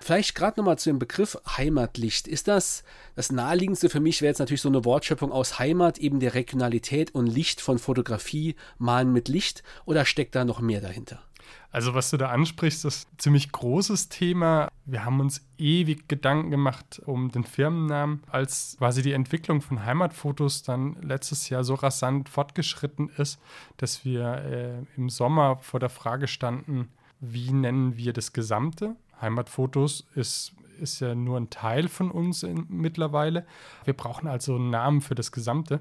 [0.00, 2.26] Vielleicht gerade nochmal zu dem Begriff Heimatlicht.
[2.26, 2.84] Ist das
[3.16, 7.14] das naheliegendste für mich, wäre jetzt natürlich so eine Wortschöpfung aus Heimat, eben der Regionalität
[7.14, 11.22] und Licht von Fotografie, Malen mit Licht oder steckt da noch mehr dahinter?
[11.70, 14.68] Also was du da ansprichst, ist ein ziemlich großes Thema.
[14.84, 20.62] Wir haben uns ewig Gedanken gemacht um den Firmennamen, als quasi die Entwicklung von Heimatfotos
[20.62, 23.40] dann letztes Jahr so rasant fortgeschritten ist,
[23.76, 26.88] dass wir äh, im Sommer vor der Frage standen,
[27.20, 28.96] wie nennen wir das Gesamte?
[29.20, 33.46] Heimatfotos ist, ist ja nur ein Teil von uns in, mittlerweile.
[33.84, 35.80] Wir brauchen also einen Namen für das Gesamte.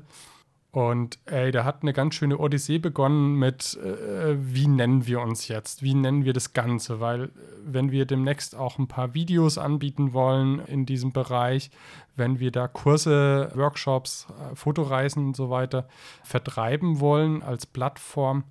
[0.71, 5.47] Und ey, da hat eine ganz schöne Odyssee begonnen mit, äh, wie nennen wir uns
[5.47, 5.82] jetzt?
[5.82, 6.99] Wie nennen wir das Ganze?
[6.99, 7.29] Weil äh,
[7.65, 11.71] wenn wir demnächst auch ein paar Videos anbieten wollen in diesem Bereich,
[12.15, 15.88] wenn wir da Kurse, Workshops, äh, Fotoreisen und so weiter
[16.23, 18.43] vertreiben wollen als Plattform,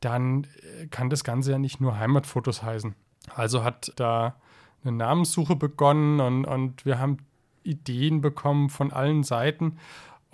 [0.00, 0.44] dann
[0.80, 2.94] äh, kann das Ganze ja nicht nur Heimatfotos heißen.
[3.34, 4.36] Also hat da
[4.84, 7.18] eine Namenssuche begonnen und, und wir haben
[7.62, 9.76] Ideen bekommen von allen Seiten.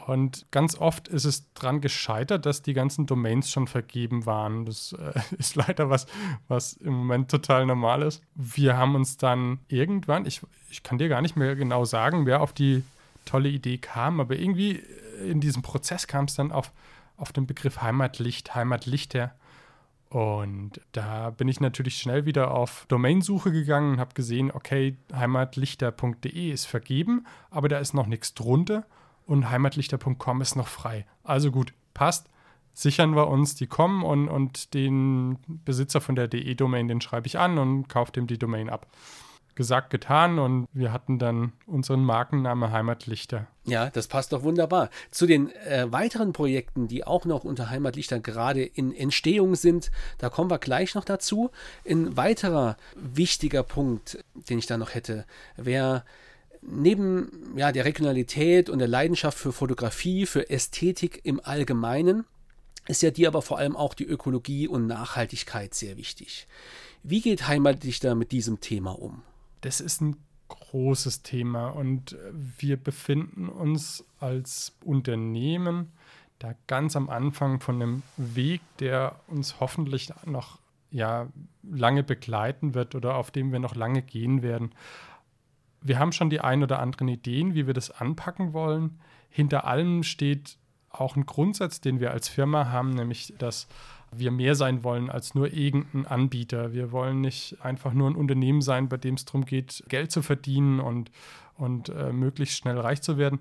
[0.06, 4.66] Und ganz oft ist es daran gescheitert, dass die ganzen Domains schon vergeben waren.
[4.66, 6.06] Das äh, ist leider was,
[6.46, 8.22] was im Moment total normal ist.
[8.34, 12.42] Wir haben uns dann irgendwann, ich, ich kann dir gar nicht mehr genau sagen, wer
[12.42, 12.82] auf die
[13.24, 14.82] tolle Idee kam, aber irgendwie
[15.26, 16.70] in diesem Prozess kam es dann auf,
[17.16, 19.34] auf den Begriff Heimatlicht, Heimatlichter.
[20.10, 26.50] Und da bin ich natürlich schnell wieder auf Domainsuche gegangen und habe gesehen, okay, heimatlichter.de
[26.50, 28.84] ist vergeben, aber da ist noch nichts drunter
[29.26, 31.06] und heimatlichter.com ist noch frei.
[31.22, 32.28] Also gut, passt.
[32.72, 37.38] Sichern wir uns, die kommen und, und den Besitzer von der DE-Domain, den schreibe ich
[37.38, 38.88] an und kaufe dem die Domain ab
[39.54, 43.46] gesagt, getan und wir hatten dann unseren Markenname Heimatlichter.
[43.64, 44.90] Ja, das passt doch wunderbar.
[45.10, 50.28] Zu den äh, weiteren Projekten, die auch noch unter Heimatlichter gerade in Entstehung sind, da
[50.28, 51.50] kommen wir gleich noch dazu.
[51.88, 55.24] Ein weiterer wichtiger Punkt, den ich da noch hätte,
[55.56, 56.04] wäre
[56.66, 62.24] neben ja, der Regionalität und der Leidenschaft für Fotografie, für Ästhetik im Allgemeinen,
[62.86, 66.46] ist ja dir aber vor allem auch die Ökologie und Nachhaltigkeit sehr wichtig.
[67.02, 69.22] Wie geht Heimatlichter mit diesem Thema um?
[69.64, 70.16] das ist ein
[70.48, 72.16] großes Thema und
[72.58, 75.92] wir befinden uns als Unternehmen
[76.38, 80.58] da ganz am Anfang von einem Weg, der uns hoffentlich noch
[80.90, 81.28] ja,
[81.62, 84.72] lange begleiten wird oder auf dem wir noch lange gehen werden.
[85.84, 88.98] Wir haben schon die ein oder anderen Ideen, wie wir das anpacken wollen.
[89.28, 90.56] Hinter allem steht
[90.88, 93.68] auch ein Grundsatz, den wir als Firma haben, nämlich dass
[94.10, 96.72] wir mehr sein wollen als nur irgendein Anbieter.
[96.72, 100.22] Wir wollen nicht einfach nur ein Unternehmen sein, bei dem es darum geht, Geld zu
[100.22, 101.10] verdienen und,
[101.56, 103.40] und äh, möglichst schnell reich zu werden.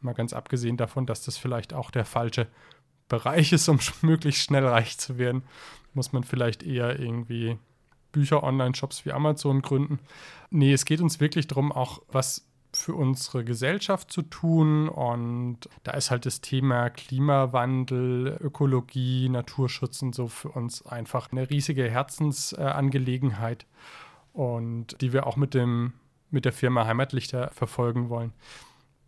[0.00, 2.46] Mal ganz abgesehen davon, dass das vielleicht auch der falsche
[3.08, 5.42] Bereich ist, um möglichst schnell reich zu werden,
[5.92, 7.58] muss man vielleicht eher irgendwie
[8.12, 9.98] Bücher, Online-Shops wie Amazon gründen.
[10.50, 14.88] Nee, es geht uns wirklich darum, auch was für unsere Gesellschaft zu tun.
[14.88, 21.50] Und da ist halt das Thema Klimawandel, Ökologie, Naturschutz und so für uns einfach eine
[21.50, 23.66] riesige Herzensangelegenheit
[24.32, 25.94] und die wir auch mit, dem,
[26.30, 28.32] mit der Firma Heimatlichter verfolgen wollen.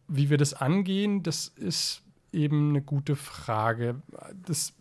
[0.08, 4.02] Wie wir das angehen, das ist eben eine gute Frage.
[4.46, 4.74] Das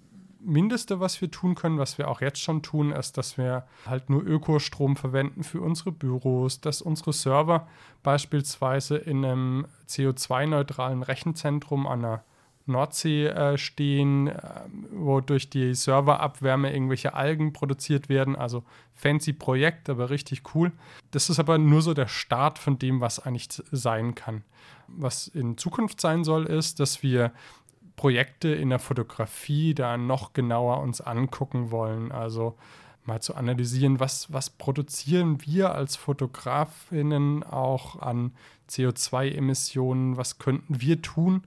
[0.44, 4.10] Mindeste, was wir tun können, was wir auch jetzt schon tun, ist, dass wir halt
[4.10, 7.68] nur Ökostrom verwenden für unsere Büros, dass unsere Server
[8.04, 12.24] beispielsweise in einem CO2-neutralen Rechenzentrum an der
[12.66, 14.40] Nordsee äh, stehen, äh,
[14.92, 18.36] wo durch die Serverabwärme irgendwelche Algen produziert werden.
[18.36, 20.72] Also fancy Projekt, aber richtig cool.
[21.12, 24.44] Das ist aber nur so der Start von dem, was eigentlich sein kann.
[24.88, 27.32] Was in Zukunft sein soll, ist, dass wir
[28.02, 32.12] Projekte in der Fotografie da noch genauer uns angucken wollen.
[32.12, 32.58] Also
[33.06, 38.32] mal zu analysieren, was, was produzieren wir als Fotografinnen auch an
[38.72, 41.44] CO2-Emissionen, was könnten wir tun,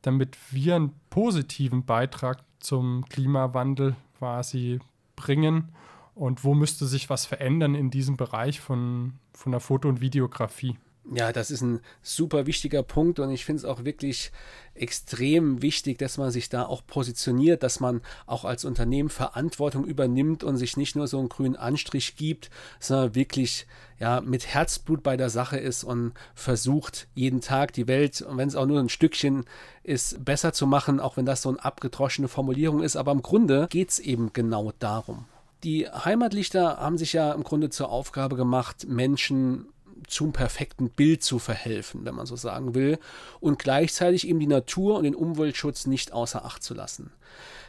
[0.00, 4.78] damit wir einen positiven Beitrag zum Klimawandel quasi
[5.16, 5.68] bringen
[6.14, 10.78] und wo müsste sich was verändern in diesem Bereich von, von der Foto- und Videografie.
[11.12, 14.30] Ja, das ist ein super wichtiger Punkt und ich finde es auch wirklich
[14.74, 20.44] extrem wichtig, dass man sich da auch positioniert, dass man auch als Unternehmen Verantwortung übernimmt
[20.44, 23.66] und sich nicht nur so einen grünen Anstrich gibt, sondern wirklich
[23.98, 28.54] ja mit Herzblut bei der Sache ist und versucht jeden Tag die Welt, wenn es
[28.54, 29.46] auch nur ein Stückchen
[29.82, 33.66] ist, besser zu machen, auch wenn das so eine abgedroschene Formulierung ist, aber im Grunde
[33.68, 35.26] geht es eben genau darum.
[35.64, 39.66] Die Heimatlichter haben sich ja im Grunde zur Aufgabe gemacht, Menschen
[40.06, 42.98] zum perfekten Bild zu verhelfen, wenn man so sagen will,
[43.40, 47.12] und gleichzeitig eben die Natur und den Umweltschutz nicht außer Acht zu lassen.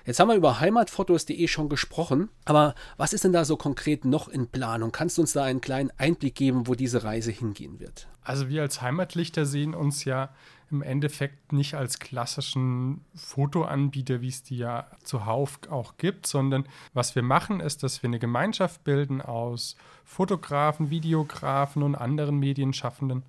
[0.06, 4.28] Jetzt haben wir über heimatfotos.de schon gesprochen, aber was ist denn da so konkret noch
[4.28, 4.92] in Planung?
[4.92, 8.08] Kannst du uns da einen kleinen Einblick geben, wo diese Reise hingehen wird?
[8.24, 10.30] Also wir als Heimatlichter sehen uns ja
[10.72, 17.14] im Endeffekt nicht als klassischen Fotoanbieter, wie es die ja zuhauf auch gibt, sondern was
[17.14, 23.24] wir machen, ist, dass wir eine Gemeinschaft bilden aus Fotografen, Videografen und anderen Medienschaffenden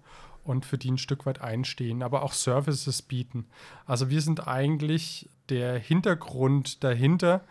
[0.44, 3.46] und für die ein Stück weit einstehen, aber auch Services bieten.
[3.86, 7.44] Also wir sind eigentlich der Hintergrund dahinter.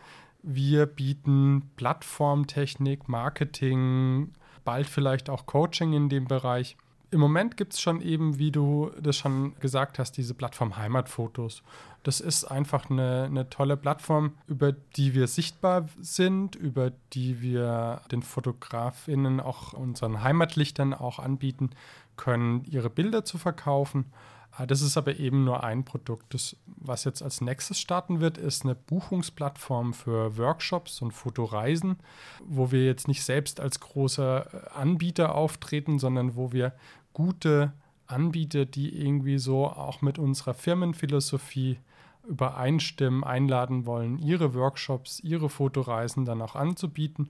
[0.44, 6.78] Wir bieten Plattformtechnik, Marketing, bald vielleicht auch Coaching in dem Bereich.
[7.12, 11.62] Im Moment gibt es schon eben, wie du das schon gesagt hast, diese Plattform Heimatfotos.
[12.04, 18.02] Das ist einfach eine, eine, tolle Plattform, über die wir sichtbar sind, über die wir
[18.12, 21.72] den Fotografinnen, auch unseren Heimatlichtern auch anbieten
[22.16, 24.06] können, ihre Bilder zu verkaufen.
[24.52, 26.34] Ah, das ist aber eben nur ein Produkt.
[26.34, 31.98] Das, was jetzt als nächstes starten wird, ist eine Buchungsplattform für Workshops und Fotoreisen,
[32.46, 36.74] wo wir jetzt nicht selbst als großer Anbieter auftreten, sondern wo wir
[37.14, 37.72] gute
[38.08, 41.80] Anbieter, die irgendwie so auch mit unserer Firmenphilosophie
[42.28, 47.30] übereinstimmen, einladen wollen, ihre Workshops, ihre Fotoreisen dann auch anzubieten,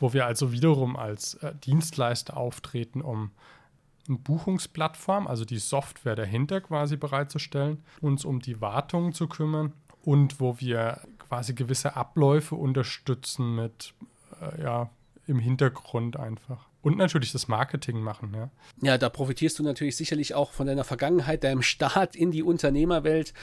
[0.00, 3.30] wo wir also wiederum als äh, Dienstleister auftreten, um
[4.08, 10.60] Buchungsplattform, also die Software dahinter quasi bereitzustellen, uns um die Wartung zu kümmern und wo
[10.60, 13.94] wir quasi gewisse Abläufe unterstützen mit
[14.40, 14.90] äh, ja,
[15.26, 16.66] im Hintergrund einfach.
[16.86, 18.48] Und natürlich das Marketing machen, ja.
[18.80, 23.34] Ja, da profitierst du natürlich sicherlich auch von deiner Vergangenheit, deinem Start in die Unternehmerwelt,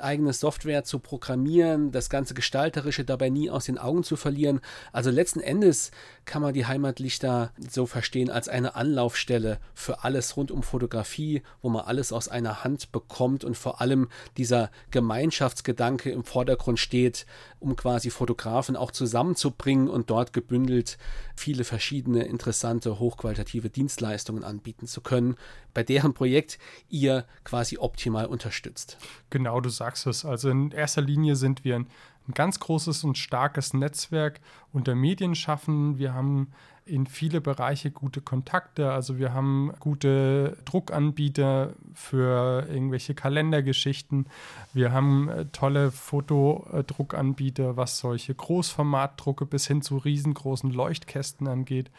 [0.00, 4.60] eigene Software zu programmieren, das ganze Gestalterische dabei nie aus den Augen zu verlieren.
[4.92, 5.90] Also letzten Endes
[6.26, 11.70] kann man die Heimatlichter so verstehen als eine Anlaufstelle für alles rund um Fotografie, wo
[11.70, 17.26] man alles aus einer Hand bekommt und vor allem dieser Gemeinschaftsgedanke im Vordergrund steht,
[17.58, 20.98] um quasi Fotografen auch zusammenzubringen und dort gebündelt
[21.34, 25.36] viele verschiedene interessante, hochqualitative Dienstleistungen anbieten zu können,
[25.74, 28.98] bei deren Projekt ihr quasi optimal unterstützt.
[29.30, 30.24] Genau, du sagst es.
[30.24, 31.86] Also in erster Linie sind wir ein,
[32.28, 34.40] ein ganz großes und starkes Netzwerk
[34.72, 35.98] unter Medienschaffenden.
[35.98, 36.52] Wir haben
[36.84, 38.92] in viele Bereiche gute Kontakte.
[38.92, 44.26] Also wir haben gute Druckanbieter für irgendwelche Kalendergeschichten.
[44.72, 51.90] Wir haben äh, tolle Fotodruckanbieter, was solche Großformatdrucke bis hin zu riesengroßen Leuchtkästen angeht.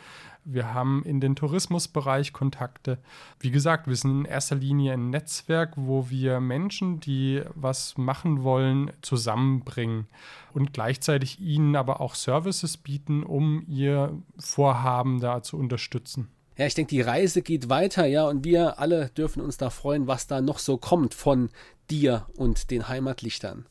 [0.46, 2.98] Wir haben in den Tourismusbereich Kontakte.
[3.40, 8.44] Wie gesagt, wir sind in erster Linie ein Netzwerk, wo wir Menschen, die was machen
[8.44, 10.08] wollen, zusammenbringen
[10.54, 16.30] und gleichzeitig ihnen aber auch Services bieten, um ihr Vorhaben da zu unterstützen.
[16.58, 20.08] Ja, ich denke, die Reise geht weiter, ja, und wir alle dürfen uns da freuen,
[20.08, 21.50] was da noch so kommt von
[21.90, 23.66] dir und den Heimatlichtern.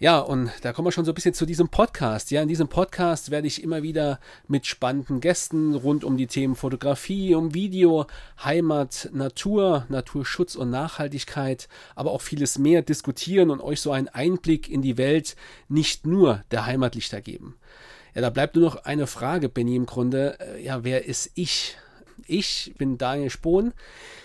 [0.00, 2.30] Ja, und da kommen wir schon so ein bisschen zu diesem Podcast.
[2.30, 6.54] Ja, in diesem Podcast werde ich immer wieder mit spannenden Gästen rund um die Themen
[6.54, 8.06] Fotografie, um Video,
[8.44, 14.68] Heimat, Natur, Naturschutz und Nachhaltigkeit, aber auch vieles mehr diskutieren und euch so einen Einblick
[14.68, 15.34] in die Welt
[15.68, 17.56] nicht nur der Heimatlichter geben.
[18.14, 20.38] Ja, da bleibt nur noch eine Frage, Benny, im Grunde.
[20.38, 21.76] Äh, ja, wer ist ich?
[22.26, 23.72] Ich bin Daniel Spohn.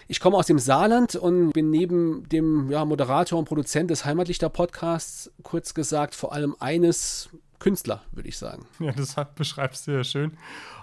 [0.07, 5.31] Ich komme aus dem Saarland und bin neben dem ja, Moderator und Produzent des Heimatlichter-Podcasts,
[5.43, 7.29] kurz gesagt, vor allem eines
[7.59, 8.65] Künstler, würde ich sagen.
[8.79, 10.37] Ja, das beschreibst du ja schön.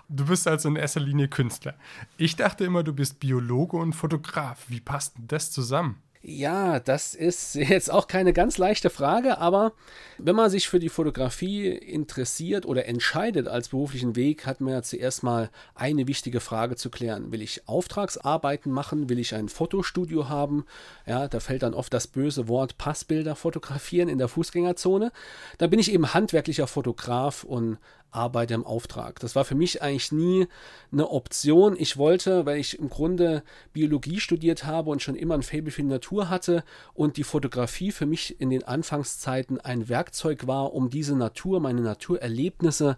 [0.08, 1.74] Du bist also in erster Linie Künstler.
[2.16, 4.64] Ich dachte immer, du bist Biologe und Fotograf.
[4.68, 6.02] Wie passt denn das zusammen?
[6.22, 9.72] Ja, das ist jetzt auch keine ganz leichte Frage, aber
[10.18, 14.82] wenn man sich für die Fotografie interessiert oder entscheidet als beruflichen Weg, hat man ja
[14.82, 17.32] zuerst mal eine wichtige Frage zu klären.
[17.32, 19.08] Will ich Auftragsarbeiten machen?
[19.08, 20.66] Will ich ein Fotostudio haben?
[21.06, 25.12] Ja, da fällt dann oft das böse Wort Passbilder fotografieren in der Fußgängerzone.
[25.56, 27.78] Da bin ich eben handwerklicher Fotograf und
[28.10, 29.20] arbeite im Auftrag.
[29.20, 30.46] Das war für mich eigentlich nie
[30.92, 31.76] eine Option.
[31.78, 33.42] Ich wollte, weil ich im Grunde
[33.72, 37.92] Biologie studiert habe und schon immer ein Faible für die Natur hatte und die Fotografie
[37.92, 42.96] für mich in den Anfangszeiten ein Werkzeug war, um diese Natur, meine Naturerlebnisse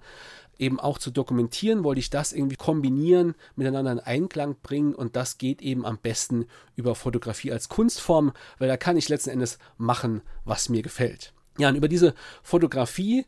[0.59, 5.38] eben auch zu dokumentieren, wollte ich das irgendwie kombinieren, miteinander in Einklang bringen und das
[5.38, 6.46] geht eben am besten
[6.77, 11.33] über Fotografie als Kunstform, weil da kann ich letzten Endes machen, was mir gefällt.
[11.59, 13.27] Ja, und über diese Fotografie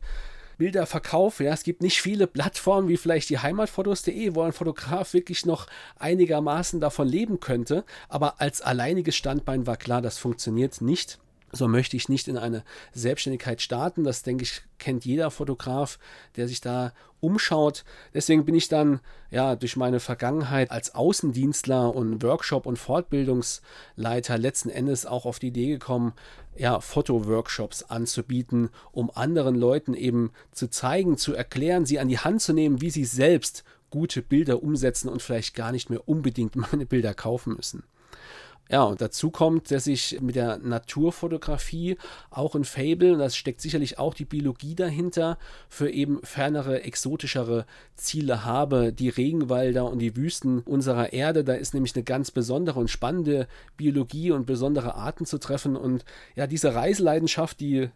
[0.57, 1.39] Bilderverkauf.
[1.39, 5.67] Ja, es gibt nicht viele Plattformen wie vielleicht die Heimatfotos.de, wo ein Fotograf wirklich noch
[5.97, 7.83] einigermaßen davon leben könnte.
[8.09, 11.19] Aber als alleiniges Standbein war klar, das funktioniert nicht.
[11.51, 12.63] so möchte ich nicht in eine
[12.93, 14.03] Selbstständigkeit starten.
[14.03, 15.99] Das, denke ich, kennt jeder Fotograf,
[16.35, 17.85] der sich da umschaut.
[18.13, 18.99] Deswegen bin ich dann
[19.31, 25.47] ja durch meine Vergangenheit als Außendienstler und Workshop- und Fortbildungsleiter letzten Endes auch auf die
[25.47, 26.13] Idee gekommen,
[26.57, 32.41] ja, Fotoworkshops anzubieten, um anderen Leuten eben zu zeigen, zu erklären, sie an die Hand
[32.41, 36.85] zu nehmen, wie sie selbst gute Bilder umsetzen und vielleicht gar nicht mehr unbedingt meine
[36.85, 37.83] Bilder kaufen müssen.
[38.67, 41.97] Ja, und dazu kommt, dass ich mit der Naturfotografie
[42.31, 45.37] auch ein Fable, und das steckt sicherlich auch die Biologie dahinter,
[45.69, 48.91] für eben fernere, exotischere Ziele habe.
[48.91, 53.47] Die Regenwälder und die Wüsten unserer Erde, da ist nämlich eine ganz besondere und spannende
[53.77, 55.75] Biologie und besondere Arten zu treffen.
[55.75, 56.03] Und
[56.35, 57.89] ja, diese Reiseleidenschaft, die,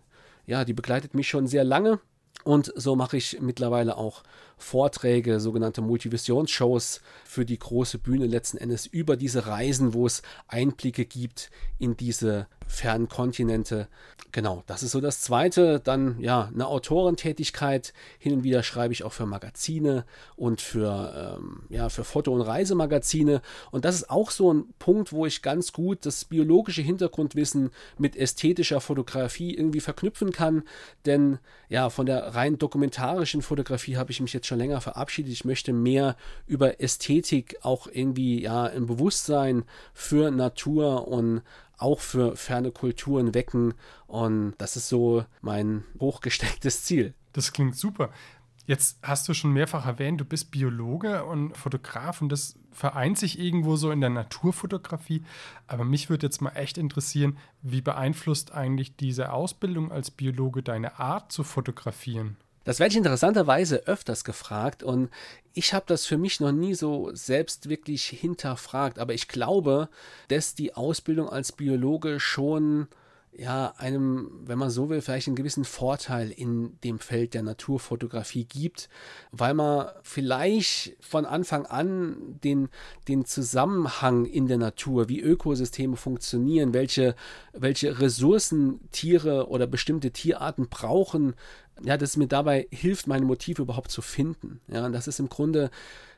[0.45, 1.99] ja, die begleitet mich schon sehr lange.
[2.43, 4.23] Und so mache ich mittlerweile auch
[4.57, 11.05] Vorträge, sogenannte Multivisionsshows für die große Bühne letzten Endes über diese Reisen, wo es Einblicke
[11.05, 13.87] gibt in diese fernen Kontinente.
[14.31, 15.79] Genau, das ist so das Zweite.
[15.79, 17.93] Dann ja, eine Autorentätigkeit.
[18.19, 22.41] Hin und wieder schreibe ich auch für Magazine und für, ähm, ja, für Foto- und
[22.41, 23.41] Reisemagazine.
[23.71, 28.15] Und das ist auch so ein Punkt, wo ich ganz gut das biologische Hintergrundwissen mit
[28.15, 30.63] ästhetischer Fotografie irgendwie verknüpfen kann.
[31.07, 31.39] Denn
[31.69, 35.31] ja, von der rein dokumentarischen Fotografie habe ich mich jetzt schon länger verabschiedet.
[35.31, 36.15] Ich möchte mehr
[36.47, 41.41] über Ästhetik auch irgendwie ja im Bewusstsein für Natur und
[41.77, 43.73] auch für ferne Kulturen wecken.
[44.07, 47.13] Und das ist so mein hochgestecktes Ziel.
[47.33, 48.09] Das klingt super.
[48.69, 53.39] Jetzt hast du schon mehrfach erwähnt, du bist Biologe und Fotograf und das vereint sich
[53.39, 55.23] irgendwo so in der Naturfotografie.
[55.65, 60.99] Aber mich würde jetzt mal echt interessieren, wie beeinflusst eigentlich diese Ausbildung als Biologe deine
[60.99, 62.37] Art zu fotografieren?
[62.63, 65.09] Das werde ich interessanterweise öfters gefragt und
[65.55, 69.89] ich habe das für mich noch nie so selbst wirklich hinterfragt, aber ich glaube,
[70.27, 72.87] dass die Ausbildung als Biologe schon
[73.37, 78.45] ja, einem, wenn man so will, vielleicht einen gewissen Vorteil in dem Feld der Naturfotografie
[78.45, 78.89] gibt,
[79.31, 82.69] weil man vielleicht von Anfang an den,
[83.07, 87.15] den Zusammenhang in der Natur, wie Ökosysteme funktionieren, welche,
[87.53, 91.35] welche Ressourcen Tiere oder bestimmte Tierarten brauchen,
[91.83, 94.59] ja, dass es mir dabei hilft, meine Motive überhaupt zu finden.
[94.67, 95.71] Ja, und das ist im Grunde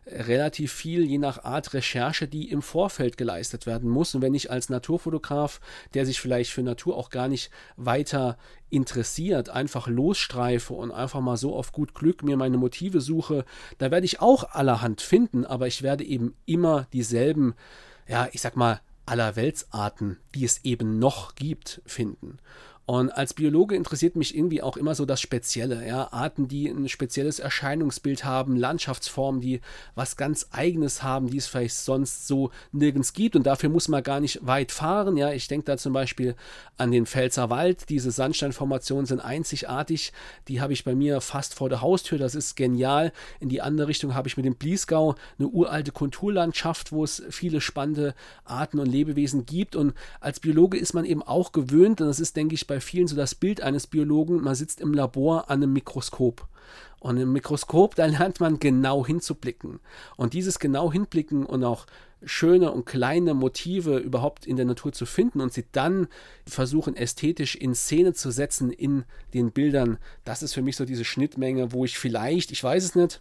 [0.05, 4.15] relativ viel, je nach Art Recherche, die im Vorfeld geleistet werden muss.
[4.15, 5.59] Und wenn ich als Naturfotograf,
[5.93, 8.37] der sich vielleicht für Natur auch gar nicht weiter
[8.69, 13.45] interessiert, einfach losstreife und einfach mal so auf gut Glück mir meine Motive suche,
[13.77, 17.53] da werde ich auch allerhand finden, aber ich werde eben immer dieselben,
[18.07, 22.37] ja, ich sag mal, aller Weltsarten, die es eben noch gibt, finden.
[22.85, 26.89] Und als Biologe interessiert mich irgendwie auch immer so das Spezielle, ja, Arten, die ein
[26.89, 29.61] spezielles Erscheinungsbild haben, Landschaftsformen, die
[29.95, 33.35] was ganz Eigenes haben, die es vielleicht sonst so nirgends gibt.
[33.35, 35.15] Und dafür muss man gar nicht weit fahren.
[35.15, 36.35] Ja, ich denke da zum Beispiel
[36.77, 37.89] an den Pfälzer Wald.
[37.89, 40.11] Diese Sandsteinformationen sind einzigartig.
[40.47, 42.17] Die habe ich bei mir fast vor der Haustür.
[42.17, 43.13] Das ist genial.
[43.39, 47.61] In die andere Richtung habe ich mit dem Bliesgau eine uralte Kulturlandschaft, wo es viele
[47.61, 49.75] spannende Arten und Lebewesen gibt.
[49.75, 53.09] Und als Biologe ist man eben auch gewöhnt, und das ist, denke ich, bei vielen
[53.09, 56.47] so das Bild eines Biologen, man sitzt im Labor an einem Mikroskop.
[57.01, 59.81] Und im Mikroskop, da lernt man genau hinzublicken.
[60.15, 61.85] Und dieses genau hinblicken und auch
[62.23, 66.07] schöne und kleine Motive überhaupt in der Natur zu finden und sie dann
[66.47, 69.03] versuchen ästhetisch in Szene zu setzen in
[69.33, 72.95] den Bildern, das ist für mich so diese Schnittmenge, wo ich vielleicht, ich weiß es
[72.95, 73.19] nicht,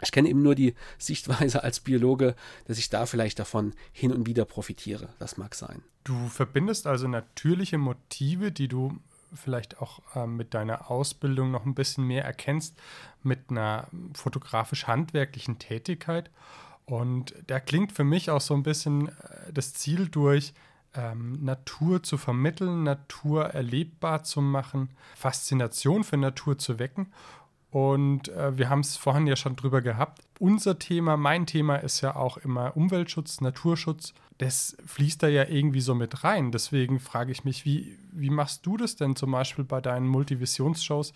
[0.00, 4.26] ich kenne eben nur die Sichtweise als Biologe, dass ich da vielleicht davon hin und
[4.26, 5.10] wieder profitiere.
[5.18, 5.82] Das mag sein.
[6.06, 8.96] Du verbindest also natürliche Motive, die du
[9.34, 12.78] vielleicht auch äh, mit deiner Ausbildung noch ein bisschen mehr erkennst,
[13.24, 16.30] mit einer fotografisch-handwerklichen Tätigkeit.
[16.84, 20.54] Und da klingt für mich auch so ein bisschen äh, das Ziel durch,
[20.94, 27.12] ähm, Natur zu vermitteln, Natur erlebbar zu machen, Faszination für Natur zu wecken
[27.76, 30.22] und äh, wir haben es vorhin ja schon drüber gehabt.
[30.38, 34.14] Unser Thema, mein Thema ist ja auch immer Umweltschutz, Naturschutz.
[34.38, 36.52] Das fließt da ja irgendwie so mit rein.
[36.52, 41.12] Deswegen frage ich mich, wie, wie machst du das denn zum Beispiel bei deinen Multivisionsshows,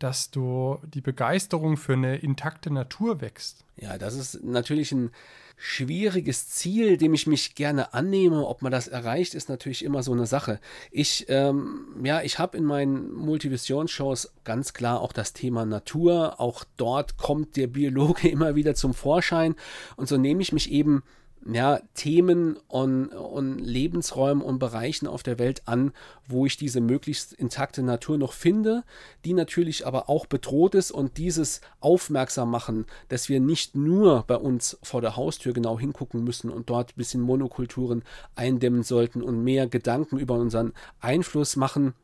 [0.00, 3.64] dass du die Begeisterung für eine intakte Natur wächst?
[3.76, 5.10] Ja, das ist natürlich ein
[5.56, 8.46] schwieriges Ziel, dem ich mich gerne annehme.
[8.46, 10.58] Ob man das erreicht, ist natürlich immer so eine Sache.
[10.90, 16.40] Ich, ähm, ja, ich habe in meinen Multivision-Shows ganz klar auch das Thema Natur.
[16.40, 19.54] Auch dort kommt der Biologe immer wieder zum Vorschein.
[19.96, 21.02] Und so nehme ich mich eben
[21.46, 25.92] ja, Themen und, und Lebensräumen und Bereichen auf der Welt an,
[26.26, 28.84] wo ich diese möglichst intakte Natur noch finde,
[29.24, 34.36] die natürlich aber auch bedroht ist und dieses aufmerksam machen, dass wir nicht nur bei
[34.36, 38.02] uns vor der Haustür genau hingucken müssen und dort ein bisschen Monokulturen
[38.34, 41.94] eindämmen sollten und mehr Gedanken über unseren Einfluss machen,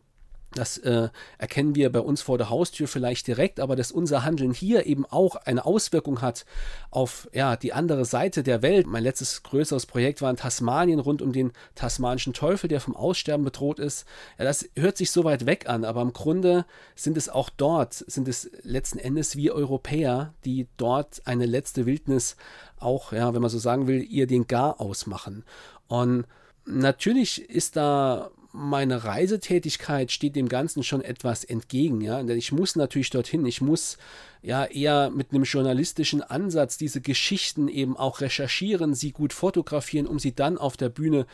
[0.59, 4.53] das äh, erkennen wir bei uns vor der Haustür vielleicht direkt, aber dass unser Handeln
[4.53, 6.45] hier eben auch eine Auswirkung hat
[6.91, 8.87] auf ja, die andere Seite der Welt.
[8.87, 13.45] Mein letztes größeres Projekt war in Tasmanien rund um den tasmanischen Teufel, der vom Aussterben
[13.45, 14.07] bedroht ist.
[14.39, 17.95] Ja, das hört sich so weit weg an, aber im Grunde sind es auch dort,
[17.95, 22.37] sind es letzten Endes wir Europäer, die dort eine letzte Wildnis
[22.79, 25.45] auch, ja, wenn man so sagen will, ihr den Gar ausmachen.
[25.89, 26.25] Und
[26.67, 32.23] natürlich ist da meine Reisetätigkeit steht dem Ganzen schon etwas entgegen, ja.
[32.23, 33.99] Denn ich muss natürlich dorthin, ich muss
[34.43, 40.19] ja eher mit einem journalistischen Ansatz diese Geschichten eben auch recherchieren, sie gut fotografieren, um
[40.19, 41.27] sie dann auf der Bühne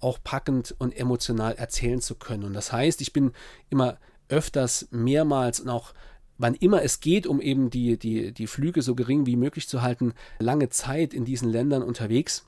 [0.00, 2.44] auch packend und emotional erzählen zu können.
[2.44, 3.32] Und das heißt, ich bin
[3.70, 3.98] immer
[4.28, 5.94] öfters, mehrmals und auch
[6.38, 9.82] wann immer es geht, um eben die, die, die Flüge so gering wie möglich zu
[9.82, 12.46] halten, lange Zeit in diesen Ländern unterwegs.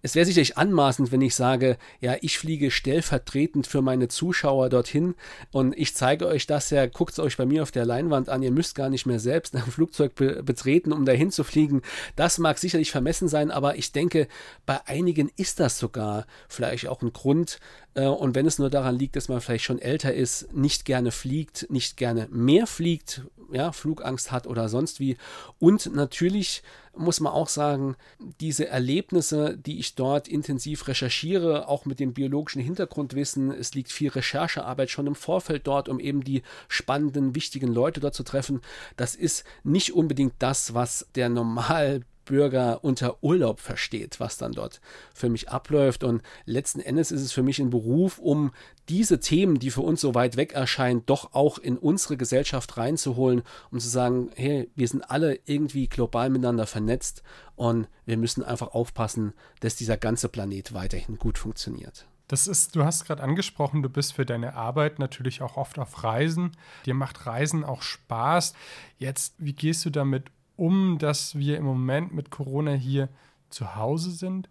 [0.00, 5.14] Es wäre sicherlich anmaßend, wenn ich sage, ja, ich fliege stellvertretend für meine Zuschauer dorthin
[5.50, 8.42] und ich zeige euch das ja, guckt es euch bei mir auf der Leinwand an,
[8.42, 11.82] ihr müsst gar nicht mehr selbst ein Flugzeug be betreten, um dahin zu fliegen.
[12.14, 14.28] Das mag sicherlich vermessen sein, aber ich denke,
[14.66, 17.58] bei einigen ist das sogar vielleicht auch ein Grund,
[17.98, 21.10] äh, und wenn es nur daran liegt, dass man vielleicht schon älter ist, nicht gerne
[21.10, 25.16] fliegt, nicht gerne mehr fliegt, ja, Flugangst hat oder sonst wie.
[25.58, 26.62] Und natürlich
[26.96, 27.96] muss man auch sagen,
[28.40, 34.10] diese Erlebnisse, die ich dort intensiv recherchiere, auch mit dem biologischen Hintergrundwissen, es liegt viel
[34.10, 38.60] Recherchearbeit schon im Vorfeld dort, um eben die spannenden, wichtigen Leute dort zu treffen.
[38.96, 44.80] Das ist nicht unbedingt das, was der normal Bürger unter Urlaub versteht, was dann dort
[45.14, 46.04] für mich abläuft.
[46.04, 48.52] Und letzten Endes ist es für mich ein Beruf, um
[48.90, 53.42] diese Themen, die für uns so weit weg erscheinen, doch auch in unsere Gesellschaft reinzuholen,
[53.70, 57.22] um zu sagen, hey, wir sind alle irgendwie global miteinander vernetzt
[57.56, 62.06] und wir müssen einfach aufpassen, dass dieser ganze Planet weiterhin gut funktioniert.
[62.28, 66.04] Das ist, du hast gerade angesprochen, du bist für deine Arbeit natürlich auch oft auf
[66.04, 66.52] Reisen.
[66.84, 68.52] Dir macht Reisen auch Spaß.
[68.98, 70.24] Jetzt, wie gehst du damit
[70.58, 73.08] um, dass wir im Moment mit Corona hier
[73.48, 74.48] zu Hause sind.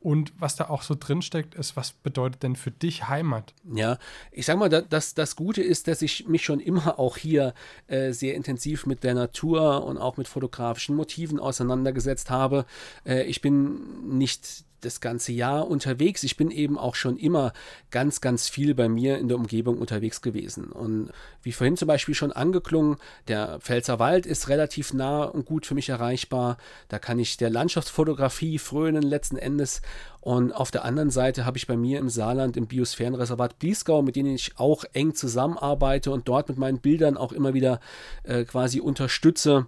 [0.00, 3.54] Und was da auch so drinsteckt, ist, was bedeutet denn für dich Heimat?
[3.72, 3.98] Ja,
[4.32, 7.54] ich sag mal, das, das Gute ist, dass ich mich schon immer auch hier
[7.86, 12.66] äh, sehr intensiv mit der Natur und auch mit fotografischen Motiven auseinandergesetzt habe.
[13.06, 16.22] Äh, ich bin nicht das ganze Jahr unterwegs.
[16.22, 17.52] Ich bin eben auch schon immer
[17.90, 20.66] ganz, ganz viel bei mir in der Umgebung unterwegs gewesen.
[20.66, 21.10] Und
[21.42, 22.96] wie vorhin zum Beispiel schon angeklungen,
[23.28, 26.58] der Pfälzer Wald ist relativ nah und gut für mich erreichbar.
[26.88, 29.82] Da kann ich der Landschaftsfotografie frönen letzten Endes.
[30.20, 34.16] Und auf der anderen Seite habe ich bei mir im Saarland im Biosphärenreservat Bliesgau, mit
[34.16, 37.80] denen ich auch eng zusammenarbeite und dort mit meinen Bildern auch immer wieder
[38.22, 39.66] äh, quasi unterstütze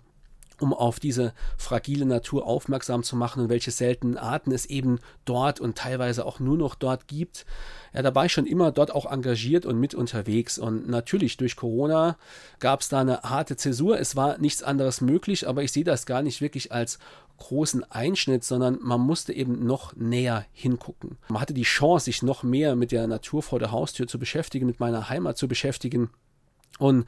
[0.60, 5.60] um auf diese fragile Natur aufmerksam zu machen und welche seltenen Arten es eben dort
[5.60, 7.44] und teilweise auch nur noch dort gibt.
[7.92, 10.58] Ja, da war ich schon immer dort auch engagiert und mit unterwegs.
[10.58, 12.16] Und natürlich durch Corona
[12.58, 13.98] gab es da eine harte Zäsur.
[13.98, 16.98] Es war nichts anderes möglich, aber ich sehe das gar nicht wirklich als
[17.38, 21.18] großen Einschnitt, sondern man musste eben noch näher hingucken.
[21.28, 24.66] Man hatte die Chance, sich noch mehr mit der Natur vor der Haustür zu beschäftigen,
[24.66, 26.10] mit meiner Heimat zu beschäftigen.
[26.78, 27.06] Und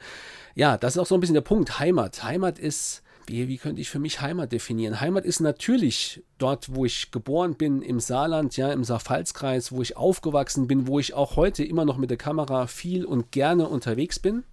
[0.55, 1.79] ja, das ist auch so ein bisschen der Punkt.
[1.79, 2.23] Heimat.
[2.23, 5.01] Heimat ist wie, wie könnte ich für mich Heimat definieren?
[5.01, 9.97] Heimat ist natürlich dort, wo ich geboren bin, im Saarland, ja, im Saarpfalzkreis, wo ich
[9.97, 14.19] aufgewachsen bin, wo ich auch heute immer noch mit der Kamera viel und gerne unterwegs
[14.19, 14.43] bin.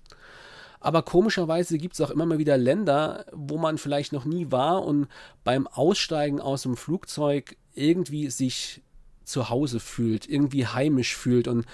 [0.80, 4.84] Aber komischerweise gibt es auch immer mal wieder Länder, wo man vielleicht noch nie war
[4.84, 5.08] und
[5.42, 8.82] beim Aussteigen aus dem Flugzeug irgendwie sich
[9.24, 11.48] zu Hause fühlt, irgendwie heimisch fühlt.
[11.48, 11.64] Und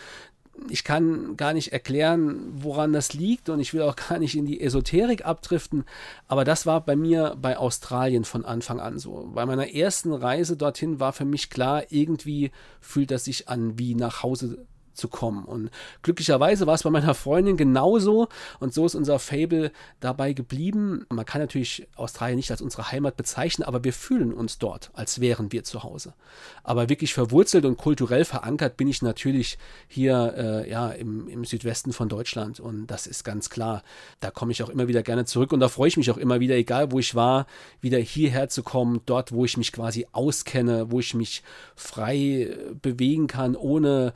[0.68, 4.46] ich kann gar nicht erklären, woran das liegt und ich will auch gar nicht in
[4.46, 5.84] die Esoterik abdriften,
[6.28, 9.30] aber das war bei mir bei Australien von Anfang an so.
[9.34, 12.50] Bei meiner ersten Reise dorthin war für mich klar, irgendwie
[12.80, 15.44] fühlt das sich an wie nach Hause zu kommen.
[15.44, 15.70] Und
[16.02, 18.28] glücklicherweise war es bei meiner Freundin genauso
[18.58, 21.06] und so ist unser Fable dabei geblieben.
[21.08, 25.20] Man kann natürlich Australien nicht als unsere Heimat bezeichnen, aber wir fühlen uns dort, als
[25.20, 26.14] wären wir zu Hause.
[26.62, 31.92] Aber wirklich verwurzelt und kulturell verankert bin ich natürlich hier äh, ja, im, im Südwesten
[31.92, 33.82] von Deutschland und das ist ganz klar.
[34.20, 36.40] Da komme ich auch immer wieder gerne zurück und da freue ich mich auch immer
[36.40, 37.46] wieder, egal wo ich war,
[37.80, 41.42] wieder hierher zu kommen, dort, wo ich mich quasi auskenne, wo ich mich
[41.74, 44.12] frei bewegen kann, ohne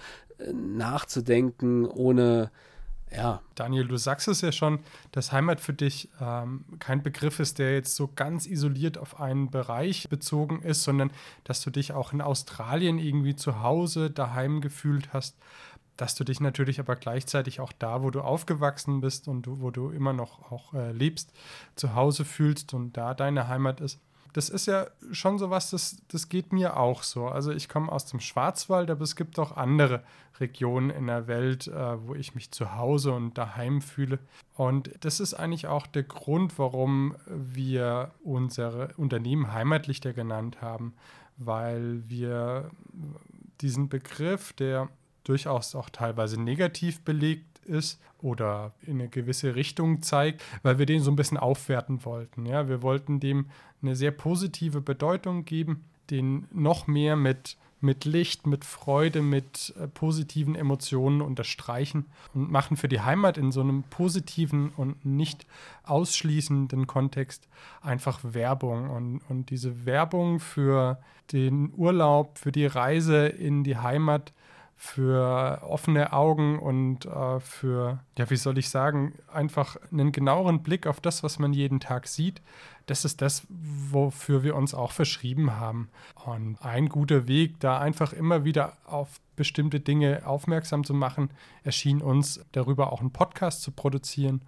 [0.52, 2.50] nachzudenken, ohne
[3.16, 3.40] ja.
[3.54, 4.80] Daniel, du sagst es ja schon,
[5.12, 9.50] dass Heimat für dich ähm, kein Begriff ist, der jetzt so ganz isoliert auf einen
[9.50, 11.12] Bereich bezogen ist, sondern
[11.44, 15.36] dass du dich auch in Australien irgendwie zu Hause daheim gefühlt hast
[15.96, 19.90] dass du dich natürlich aber gleichzeitig auch da, wo du aufgewachsen bist und wo du
[19.90, 21.32] immer noch auch äh, lebst,
[21.76, 24.00] zu Hause fühlst und da deine Heimat ist.
[24.34, 27.28] Das ist ja schon so was, das, das geht mir auch so.
[27.28, 30.02] Also ich komme aus dem Schwarzwald, aber es gibt auch andere
[30.40, 34.18] Regionen in der Welt, äh, wo ich mich zu Hause und daheim fühle.
[34.56, 40.94] Und das ist eigentlich auch der Grund, warum wir unsere Unternehmen Heimatlichter genannt haben,
[41.36, 42.72] weil wir
[43.60, 44.88] diesen Begriff, der
[45.22, 51.02] durchaus auch teilweise negativ belegt ist oder in eine gewisse Richtung zeigt, weil wir den
[51.02, 52.46] so ein bisschen aufwerten wollten.
[52.46, 53.46] Ja, wir wollten dem
[53.82, 59.86] eine sehr positive Bedeutung geben, den noch mehr mit mit Licht, mit Freude, mit äh,
[59.86, 65.46] positiven Emotionen unterstreichen und machen für die Heimat in so einem positiven und nicht
[65.84, 67.46] ausschließenden Kontext
[67.82, 68.90] einfach Werbung.
[68.90, 70.98] Und, und diese Werbung für
[71.32, 74.32] den Urlaub, für die Reise in die Heimat
[74.76, 80.86] für offene Augen und äh, für, ja, wie soll ich sagen, einfach einen genaueren Blick
[80.86, 82.42] auf das, was man jeden Tag sieht.
[82.86, 85.88] Das ist das, wofür wir uns auch verschrieben haben.
[86.26, 91.30] Und ein guter Weg, da einfach immer wieder auf bestimmte Dinge aufmerksam zu machen,
[91.62, 94.42] erschien uns darüber auch einen Podcast zu produzieren.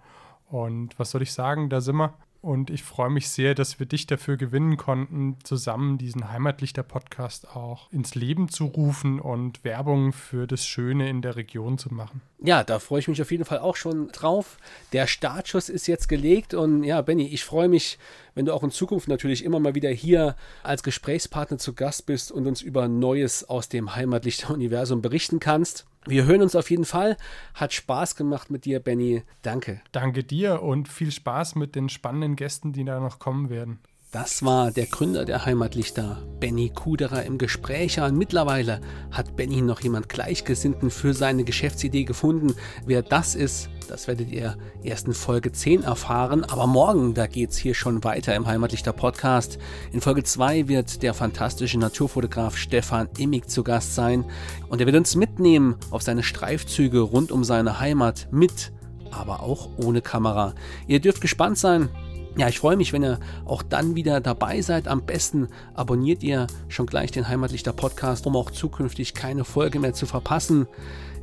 [0.49, 2.13] Und was soll ich sagen, da sind wir
[2.47, 7.91] und ich freue mich sehr, dass wir dich dafür gewinnen konnten, zusammen diesen Heimatlichter-Podcast auch
[7.91, 12.21] ins Leben zu rufen und Werbung für das Schöne in der Region zu machen.
[12.39, 14.57] Ja, da freue ich mich auf jeden Fall auch schon drauf.
[14.93, 17.99] Der Startschuss ist jetzt gelegt und ja, Benny, ich freue mich,
[18.33, 22.31] wenn du auch in Zukunft natürlich immer mal wieder hier als Gesprächspartner zu Gast bist
[22.31, 25.85] und uns über Neues aus dem Heimatlichter-Universum berichten kannst.
[26.07, 27.17] Wir hören uns auf jeden Fall.
[27.53, 29.23] Hat Spaß gemacht mit dir, Benny.
[29.41, 29.81] Danke.
[29.91, 33.79] Danke dir und viel Spaß mit den spannenden Gästen, die da noch kommen werden.
[34.11, 37.99] Das war der Gründer der Heimatlichter, Benny Kuderer im Gespräch.
[37.99, 38.79] Und mittlerweile
[39.11, 42.55] hat Benny noch jemand Gleichgesinnten für seine Geschäftsidee gefunden.
[42.85, 46.45] Wer das ist, das werdet ihr erst in Folge 10 erfahren.
[46.45, 49.57] Aber morgen, da geht es hier schon weiter im Heimatlichter Podcast.
[49.91, 54.23] In Folge 2 wird der fantastische Naturfotograf Stefan Immig zu Gast sein.
[54.69, 58.71] Und er wird uns mitnehmen auf seine Streifzüge rund um seine Heimat mit,
[59.11, 60.55] aber auch ohne Kamera.
[60.87, 61.89] Ihr dürft gespannt sein.
[62.37, 64.87] Ja, ich freue mich, wenn ihr auch dann wieder dabei seid.
[64.87, 69.93] Am besten abonniert ihr schon gleich den Heimatlichter Podcast, um auch zukünftig keine Folge mehr
[69.93, 70.67] zu verpassen.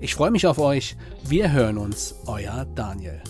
[0.01, 0.97] Ich freue mich auf euch.
[1.25, 2.17] Wir hören uns.
[2.27, 3.23] Euer Daniel.